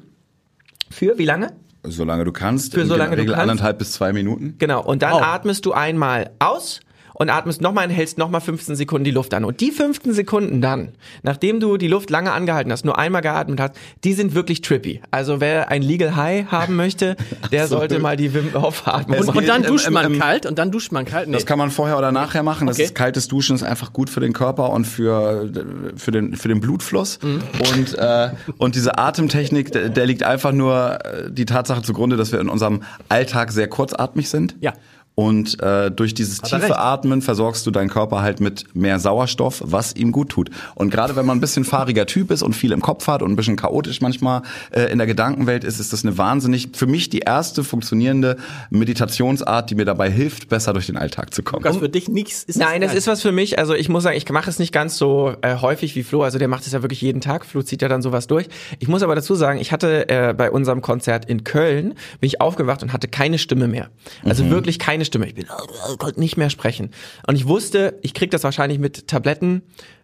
[0.90, 1.54] Für wie lange?
[1.84, 2.74] Solange du kannst.
[2.74, 3.50] Für solange Regel du kannst.
[3.50, 4.56] anderthalb bis zwei Minuten.
[4.58, 4.84] Genau.
[4.84, 5.22] Und dann oh.
[5.22, 6.82] atmest du einmal aus
[7.20, 9.44] und atmest nochmal und hältst nochmal 15 Sekunden die Luft an.
[9.44, 13.60] Und die 15 Sekunden dann, nachdem du die Luft lange angehalten hast, nur einmal geatmet
[13.60, 13.74] hast,
[14.06, 15.02] die sind wirklich trippy.
[15.12, 17.18] Also wer ein Legal High haben möchte,
[17.52, 17.78] der so.
[17.78, 19.20] sollte mal die Wim Hof atmen.
[19.20, 21.28] Und, und, dann duscht man kalt und dann duscht man kalt.
[21.28, 21.34] Nee.
[21.34, 22.68] Das kann man vorher oder nachher machen.
[22.68, 22.86] Das okay.
[22.86, 25.52] ist kaltes Duschen ist einfach gut für den Körper und für
[25.98, 27.20] für den für den Blutfluss.
[27.22, 27.42] Mhm.
[27.74, 32.32] Und äh, und diese Atemtechnik, der, der liegt einfach nur äh, die Tatsache zugrunde, dass
[32.32, 34.56] wir in unserem Alltag sehr kurzatmig sind.
[34.62, 34.74] Ja.
[35.20, 39.94] Und äh, durch dieses tiefe Atmen versorgst du deinen Körper halt mit mehr Sauerstoff, was
[39.98, 40.50] ihm gut tut.
[40.76, 43.30] Und gerade wenn man ein bisschen fahriger Typ ist und viel im Kopf hat und
[43.30, 47.10] ein bisschen chaotisch manchmal äh, in der Gedankenwelt ist, ist das eine wahnsinnig, für mich
[47.10, 48.38] die erste funktionierende
[48.70, 51.64] Meditationsart, die mir dabei hilft, besser durch den Alltag zu kommen.
[51.64, 53.60] Das für dich nichts ist Nein, das ist was für mich.
[53.60, 56.24] Also ich muss sagen, ich mache es nicht ganz so äh, häufig wie Flo.
[56.24, 57.46] Also der macht es ja wirklich jeden Tag.
[57.46, 58.48] Flo zieht ja dann sowas durch.
[58.80, 61.90] Ich muss aber dazu sagen, ich hatte äh, bei unserem Konzert in Köln,
[62.22, 63.90] bin ich aufgewacht und hatte keine Stimme mehr.
[64.24, 64.52] Also mhm.
[64.52, 65.28] wirklich keine Stimme.
[65.28, 65.46] Ich bin
[65.98, 66.92] konnte nicht mehr sprechen.
[67.28, 69.64] Und ich wusste, ich krieg das wahrscheinlich mit Tabletten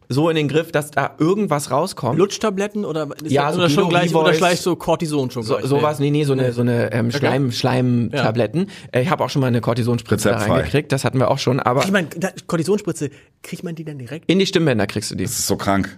[0.10, 2.18] so in den Griff, dass da irgendwas rauskommt.
[2.18, 6.00] Lutschtabletten oder ist ja, so oder schon gleich oder gleich so Cortison schon so, sowas
[6.00, 8.68] nee nee so eine so eine ähm, Schleim Schleim Tabletten.
[8.94, 9.00] Ja.
[9.00, 11.60] Äh, ich habe auch schon mal eine Cortisonspritze da reingekriegt, das hatten wir auch schon,
[11.60, 12.08] aber Ich meine,
[12.48, 13.10] Cortisonspritze
[13.42, 15.24] kriegt man die dann direkt in die Stimmbänder kriegst du die.
[15.24, 15.98] Das ist so krank.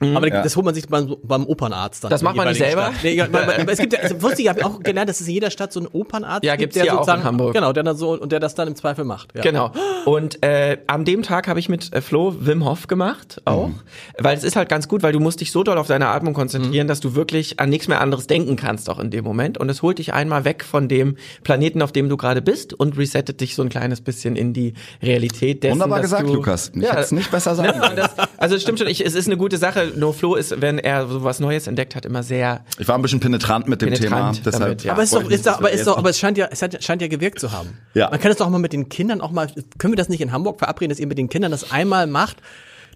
[0.00, 0.16] Mhm.
[0.16, 0.42] Aber ja.
[0.42, 2.10] das holt man sich beim, beim Opernarzt dann.
[2.10, 2.92] Das macht man nicht selber?
[3.02, 3.20] Nee,
[3.66, 5.72] es gibt ja, also, wusste ich, ich habe auch gelernt, dass es in jeder Stadt
[5.72, 7.54] so einen Opernarzt ja, gibt, der hier sozusagen, auch in Hamburg.
[7.54, 9.34] Genau, der dann so, und der das dann im Zweifel macht.
[9.34, 9.42] Ja.
[9.42, 9.72] Genau.
[10.04, 13.68] Und äh, an dem Tag habe ich mit äh, Flo Wim Hof gemacht, auch.
[13.68, 13.80] Mhm.
[14.18, 16.32] Weil es ist halt ganz gut, weil du musst dich so doll auf deine Atmung
[16.32, 16.88] konzentrieren, mhm.
[16.88, 19.58] dass du wirklich an nichts mehr anderes denken kannst, auch in dem Moment.
[19.58, 22.96] Und es holt dich einmal weg von dem Planeten, auf dem du gerade bist und
[22.96, 26.70] resettet dich so ein kleines bisschen in die Realität dessen, Wunderbar gesagt, du, Lukas.
[26.72, 27.80] Ich ja, hätte es nicht besser sagen.
[27.96, 29.87] das, also es stimmt schon, ich, es ist eine gute Sache.
[29.96, 32.64] Nur Flo ist, wenn er so was Neues entdeckt hat, immer sehr.
[32.78, 34.44] Ich war ein bisschen penetrant mit dem penetrant Thema.
[34.44, 34.92] Deshalb damit, ja.
[34.92, 36.82] Aber es ist doch, ist doch, aber ist doch, aber es scheint ja, es hat,
[36.82, 37.78] scheint ja gewirkt zu haben.
[37.94, 38.10] Ja.
[38.10, 40.32] Man kann es doch mal mit den Kindern auch mal, können wir das nicht in
[40.32, 42.38] Hamburg verabreden, dass ihr mit den Kindern das einmal macht?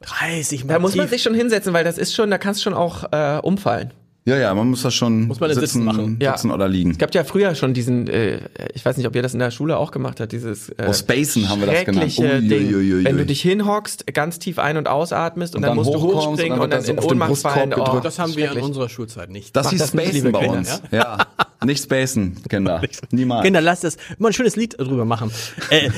[0.03, 0.75] 30 Mal.
[0.75, 3.13] Da muss man sich schon hinsetzen, weil das ist schon, da kannst du schon auch
[3.13, 3.93] äh, umfallen.
[4.25, 6.19] Ja, ja, man muss das schon muss man sitzen, sitzen machen.
[6.21, 6.55] sitzen ja.
[6.55, 6.93] oder liegen.
[6.93, 8.39] Es gab ja früher schon diesen, äh,
[8.73, 10.93] ich weiß nicht, ob ihr das in der Schule auch gemacht habt, dieses äh, oh,
[10.93, 12.19] Spacen haben wir das genannt.
[12.19, 15.63] Ui, Ding, ui, ui, wenn du dich hinhockst, ganz tief ein- und ausatmest und, und
[15.63, 17.75] dann, dann, musst du hochspringen und dann, und dann in Ohnmacht fallen.
[17.75, 19.57] Oh, das haben wir in unserer Schulzeit nicht.
[19.57, 20.83] Das ist Spacen bei Kinder, uns.
[20.93, 20.99] Ja?
[20.99, 21.27] ja.
[21.65, 22.81] Nicht Spacen, Kinder.
[23.11, 23.45] Niemals.
[23.45, 25.33] Kinder, lass das immer ein schönes Lied drüber machen.
[25.71, 25.91] äh,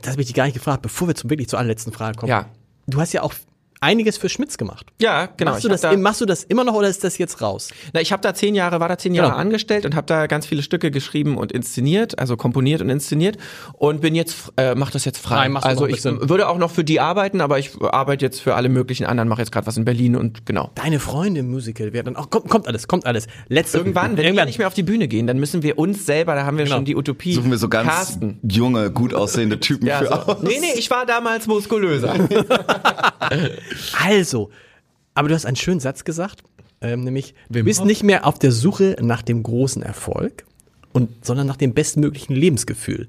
[0.00, 2.30] das habe ich dich gar nicht gefragt, bevor wir zum wirklich zur allerletzten Frage kommen.
[2.30, 2.46] Ja.
[2.86, 3.34] Du hast ja auch
[3.86, 4.86] einiges für Schmitz gemacht.
[5.00, 5.52] Ja, genau.
[5.52, 7.70] Machst du, das, da, machst du das immer noch oder ist das jetzt raus?
[7.92, 9.40] Na, ich habe da zehn Jahre, war da zehn Jahre genau.
[9.40, 13.38] angestellt und habe da ganz viele Stücke geschrieben und inszeniert, also komponiert und inszeniert
[13.74, 15.48] und bin jetzt, äh, mach das jetzt frei.
[15.48, 18.68] Nein, also ich würde auch noch für die arbeiten, aber ich arbeite jetzt für alle
[18.68, 20.72] möglichen anderen, mache jetzt gerade was in Berlin und genau.
[20.74, 23.28] Deine Freunde im Musical werden dann auch, kommt, kommt alles, kommt alles.
[23.48, 24.36] Letzte, irgendwann, wenn irgendwann.
[24.36, 26.64] wir nicht mehr auf die Bühne gehen, dann müssen wir uns selber, da haben wir
[26.64, 26.76] genau.
[26.76, 27.34] schon die Utopie.
[27.34, 28.40] Suchen wir so ganz casten.
[28.42, 30.12] junge, gut aussehende Typen ja, für so.
[30.12, 30.42] aus.
[30.42, 32.14] Nee, nee, ich war damals muskulöser.
[33.98, 34.50] also,
[35.14, 36.42] aber du hast einen schönen Satz gesagt,
[36.80, 40.44] ähm, nämlich, du bist nicht mehr auf der Suche nach dem großen Erfolg,
[40.96, 43.08] und, sondern nach dem bestmöglichen Lebensgefühl.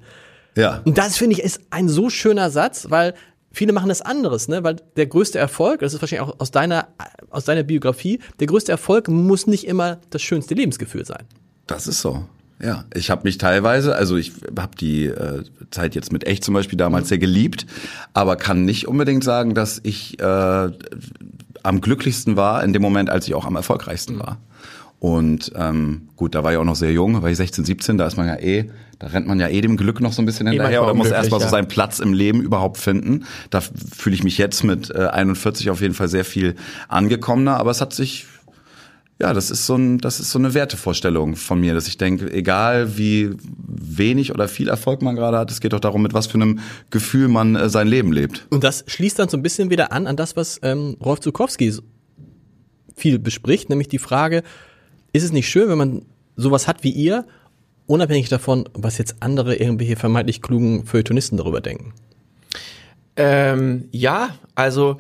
[0.56, 0.82] Ja.
[0.84, 3.14] Und das finde ich ist ein so schöner Satz, weil
[3.52, 4.64] viele machen das anderes, ne?
[4.64, 6.90] Weil der größte Erfolg, das ist wahrscheinlich auch aus deiner,
[7.30, 11.24] aus deiner Biografie, der größte Erfolg muss nicht immer das schönste Lebensgefühl sein.
[11.66, 12.26] Das ist so.
[12.62, 16.54] Ja, ich habe mich teilweise, also ich habe die äh, Zeit jetzt mit echt zum
[16.54, 17.10] Beispiel damals mhm.
[17.10, 17.68] sehr geliebt,
[18.14, 20.70] aber kann nicht unbedingt sagen, dass ich äh,
[21.64, 24.20] am glücklichsten war in dem Moment, als ich auch am erfolgreichsten mhm.
[24.20, 24.38] war.
[25.00, 28.08] Und ähm, gut, da war ich auch noch sehr jung, war ich 16, 17, da
[28.08, 30.48] ist man ja eh, da rennt man ja eh dem Glück noch so ein bisschen
[30.48, 33.26] hinterher oder muss erstmal so seinen Platz im Leben überhaupt finden.
[33.52, 36.56] Da fühle ich mich jetzt mit äh, 41 auf jeden Fall sehr viel
[36.88, 38.26] angekommener, aber es hat sich
[39.20, 42.32] ja, das ist so ein, das ist so eine Wertevorstellung von mir, dass ich denke,
[42.32, 43.32] egal wie
[43.68, 46.60] wenig oder viel Erfolg man gerade hat, es geht doch darum, mit was für einem
[46.92, 48.46] Gefühl man äh, sein Leben lebt.
[48.52, 51.74] Und das schließt dann so ein bisschen wieder an an das, was ähm, Rolf Zukowski
[52.96, 54.44] viel bespricht, nämlich die Frage,
[55.14, 56.06] ist es nicht schön, wenn man
[56.36, 57.26] sowas hat wie ihr,
[57.88, 61.94] unabhängig davon, was jetzt andere irgendwelche vermeintlich klugen Feuilletonisten darüber denken?
[63.16, 64.98] Ähm, ja, also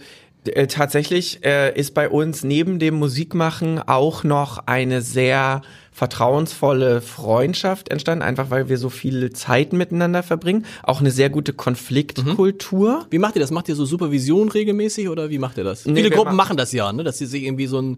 [0.56, 7.89] äh, tatsächlich äh, ist bei uns neben dem Musikmachen auch noch eine sehr vertrauensvolle Freundschaft
[7.89, 10.66] entstanden, einfach weil wir so viel Zeit miteinander verbringen.
[10.84, 13.00] Auch eine sehr gute Konfliktkultur.
[13.00, 13.06] Mhm.
[13.10, 13.52] Wie macht ihr das?
[13.52, 15.86] Macht ihr so Supervision regelmäßig oder wie macht ihr das?
[15.86, 17.04] Nee, Viele Gruppen machen das ja, ne?
[17.04, 17.98] dass sie sich irgendwie so ein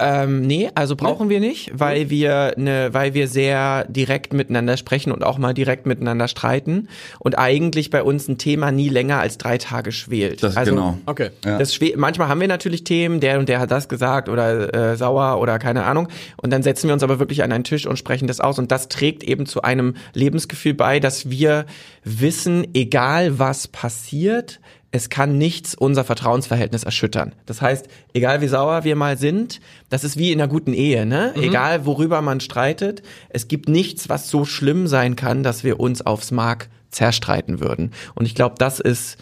[0.00, 1.34] ähm, nee, also brauchen nee.
[1.34, 2.10] wir nicht, weil nee.
[2.10, 6.88] wir ne, weil wir sehr direkt miteinander sprechen und auch mal direkt miteinander streiten
[7.18, 10.42] und eigentlich bei uns ein Thema nie länger als drei Tage schwelt.
[10.42, 10.98] Das also, genau.
[11.06, 11.30] Okay.
[11.44, 11.58] Ja.
[11.58, 15.40] Das manchmal haben wir natürlich Themen, der und der hat das gesagt oder äh, sauer
[15.40, 18.28] oder keine Ahnung und dann setzen wir uns aber wirklich an einen Tisch und sprechen
[18.28, 21.66] das aus und das trägt eben zu einem Lebensgefühl bei, dass wir
[22.04, 24.60] wissen, egal was passiert,
[24.90, 27.34] es kann nichts unser Vertrauensverhältnis erschüttern.
[27.46, 29.60] Das heißt, egal wie sauer wir mal sind,
[29.90, 31.34] das ist wie in einer guten Ehe, ne?
[31.36, 31.42] Mhm.
[31.42, 36.04] Egal worüber man streitet, es gibt nichts, was so schlimm sein kann, dass wir uns
[36.04, 37.92] aufs Mark zerstreiten würden.
[38.14, 39.18] Und ich glaube, das ist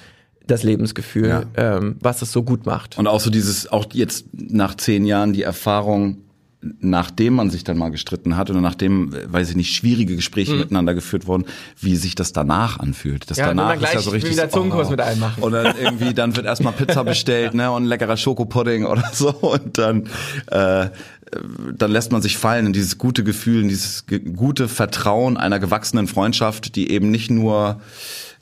[0.46, 1.44] das Lebensgefühl, ja.
[1.56, 2.96] ähm, was es so gut macht.
[2.98, 6.18] Und auch so dieses, auch jetzt nach zehn Jahren die Erfahrung,
[6.80, 10.60] nachdem man sich dann mal gestritten hat oder nachdem, weiß ich nicht, schwierige Gespräche mhm.
[10.60, 11.44] miteinander geführt wurden,
[11.80, 13.30] wie sich das danach anfühlt.
[13.30, 14.32] Das ja, danach ist ja so richtig.
[14.32, 15.42] Wieder Zungenkurs oh, mit einem machen.
[15.42, 19.78] Oder irgendwie dann wird erstmal Pizza bestellt, ne, und ein leckerer Schokopudding oder so und
[19.78, 20.08] dann
[20.46, 20.88] äh,
[21.76, 26.06] dann lässt man sich fallen in dieses gute Gefühl, in dieses gute Vertrauen einer gewachsenen
[26.06, 27.80] Freundschaft, die eben nicht nur,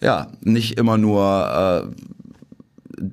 [0.01, 1.89] ja, nicht immer nur
[2.99, 3.05] äh,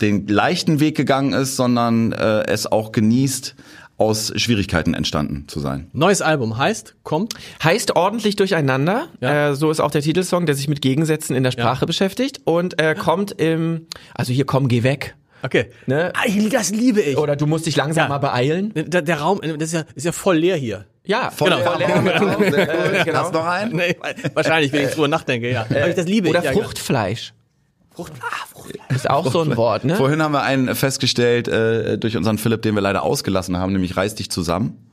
[0.00, 3.54] den leichten Weg gegangen ist, sondern äh, es auch genießt,
[3.96, 5.88] aus Schwierigkeiten entstanden zu sein.
[5.92, 7.34] Neues Album heißt, kommt?
[7.62, 9.08] Heißt ordentlich durcheinander.
[9.20, 9.50] Ja.
[9.50, 11.86] Äh, so ist auch der Titelsong, der sich mit Gegensätzen in der Sprache ja.
[11.86, 15.14] beschäftigt und äh, kommt im, also hier komm, geh weg.
[15.42, 15.66] Okay.
[15.86, 16.10] Ne?
[16.14, 17.18] Ah, das liebe ich.
[17.18, 18.08] Oder du musst dich langsam ja.
[18.08, 18.72] mal beeilen.
[18.74, 20.86] Der, der, Raum, das ist ja, ist ja voll leer hier.
[21.04, 21.76] Ja, voll genau.
[21.76, 22.02] leer.
[22.02, 23.04] Genau.
[23.04, 23.18] Genau.
[23.18, 23.76] Hast du noch einen?
[23.76, 23.94] Nee,
[24.32, 25.64] wahrscheinlich, wenn ich drüber nachdenke, ja.
[25.64, 26.50] Äh, das liebe oder ich.
[26.50, 27.34] Oder Fruchtfleisch.
[27.94, 28.72] Frucht, ah, Frucht.
[28.88, 29.96] Ist auch so ein Wort, ne?
[29.96, 33.96] Vorhin haben wir einen festgestellt äh, durch unseren Philipp, den wir leider ausgelassen haben, nämlich
[33.96, 34.84] reiß dich zusammen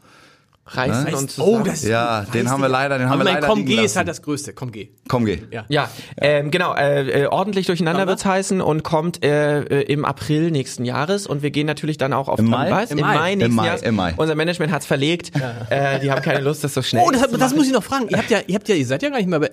[0.76, 1.18] reißen ne?
[1.18, 1.62] und zusammen.
[1.62, 4.08] Oh, das ja, den haben wir leider, den haben wir leider Komm, geh ist halt
[4.08, 4.54] das Größte.
[4.54, 4.90] Komm, geh.
[5.08, 5.40] Komm, geh.
[5.52, 6.76] Ja, ja, Ähm, genau.
[6.76, 11.42] Äh, äh, ordentlich durcheinander wird's heißen und kommt äh, äh, im April nächsten Jahres und
[11.42, 12.72] wir gehen natürlich dann auch auf Im Mai?
[12.72, 13.82] Weiß, Im, Im Mai, Mai nächsten Im Mai, Jahres.
[13.82, 14.14] Im Mai.
[14.18, 15.32] Unser Management hat's verlegt.
[15.38, 15.68] Ja.
[15.70, 17.04] Äh, die haben keine Lust, das so schnell.
[17.06, 18.08] Oh, das, das muss ich noch fragen.
[18.10, 19.40] Ihr habt ja, ihr habt ja, ihr seid ja gar nicht mehr.
[19.40, 19.52] Bei,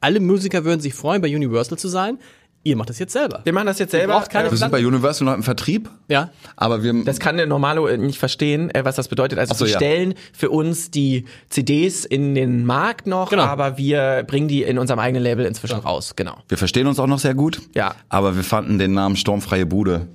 [0.00, 2.18] alle Musiker würden sich freuen, bei Universal zu sein.
[2.64, 3.40] Ihr macht das jetzt selber.
[3.44, 4.14] Wir machen das jetzt selber.
[4.14, 5.88] Braucht keine wir sind bei Universal noch im Vertrieb.
[6.08, 6.30] Ja.
[6.56, 7.04] Aber wir.
[7.04, 9.38] Das kann der Normalo äh, nicht verstehen, äh, was das bedeutet.
[9.38, 9.78] Also so, wir ja.
[9.78, 13.44] stellen für uns die CDs in den Markt noch, genau.
[13.44, 15.82] aber wir bringen die in unserem eigenen Label inzwischen ja.
[15.82, 16.14] raus.
[16.16, 16.38] Genau.
[16.48, 17.60] Wir verstehen uns auch noch sehr gut.
[17.74, 17.94] Ja.
[18.08, 20.08] Aber wir fanden den Namen Sturmfreie Bude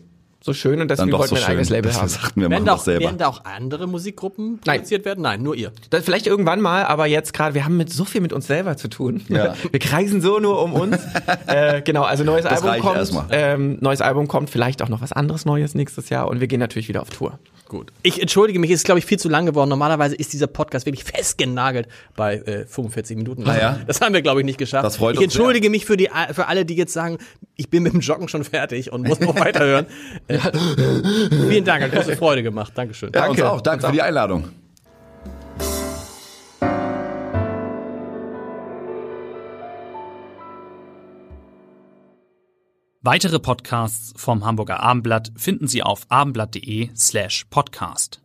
[0.46, 2.10] so schön und deswegen wollten so wir ein eigenes Label haben.
[2.10, 5.22] Sagten wir werden, da auch, werden da auch andere Musikgruppen produziert werden?
[5.22, 5.72] Nein, nur ihr.
[5.89, 8.76] Das vielleicht irgendwann mal, aber jetzt gerade, wir haben mit so viel mit uns selber
[8.76, 9.22] zu tun.
[9.30, 9.56] Ja.
[9.72, 10.98] Wir kreisen so nur um uns.
[11.48, 13.28] äh, genau, also neues das Album kommt.
[13.32, 16.60] Ähm, neues Album kommt, vielleicht auch noch was anderes Neues nächstes Jahr und wir gehen
[16.60, 17.39] natürlich wieder auf Tour.
[17.70, 17.91] Gut.
[18.04, 19.70] Ich entschuldige mich, ist glaube ich viel zu lang geworden.
[19.70, 23.48] Normalerweise ist dieser Podcast wirklich festgenagelt bei äh, 45 Minuten.
[23.48, 23.80] Ah, ja?
[23.88, 24.86] Das haben wir glaube ich nicht geschafft.
[24.86, 25.72] Das freut ich entschuldige sehr.
[25.72, 27.18] mich für die für alle, die jetzt sagen,
[27.56, 29.88] ich bin mit dem Joggen schon fertig und muss noch weiterhören.
[30.34, 30.40] Äh,
[31.50, 32.74] vielen Dank, hat große Freude gemacht.
[32.76, 33.12] Dankeschön.
[33.14, 33.44] Ja, Danke.
[33.44, 33.62] uns auch.
[33.62, 34.50] Danke uns für die Einladung.
[43.06, 48.23] Weitere Podcasts vom Hamburger Abendblatt finden Sie auf abendblatt.de slash podcast.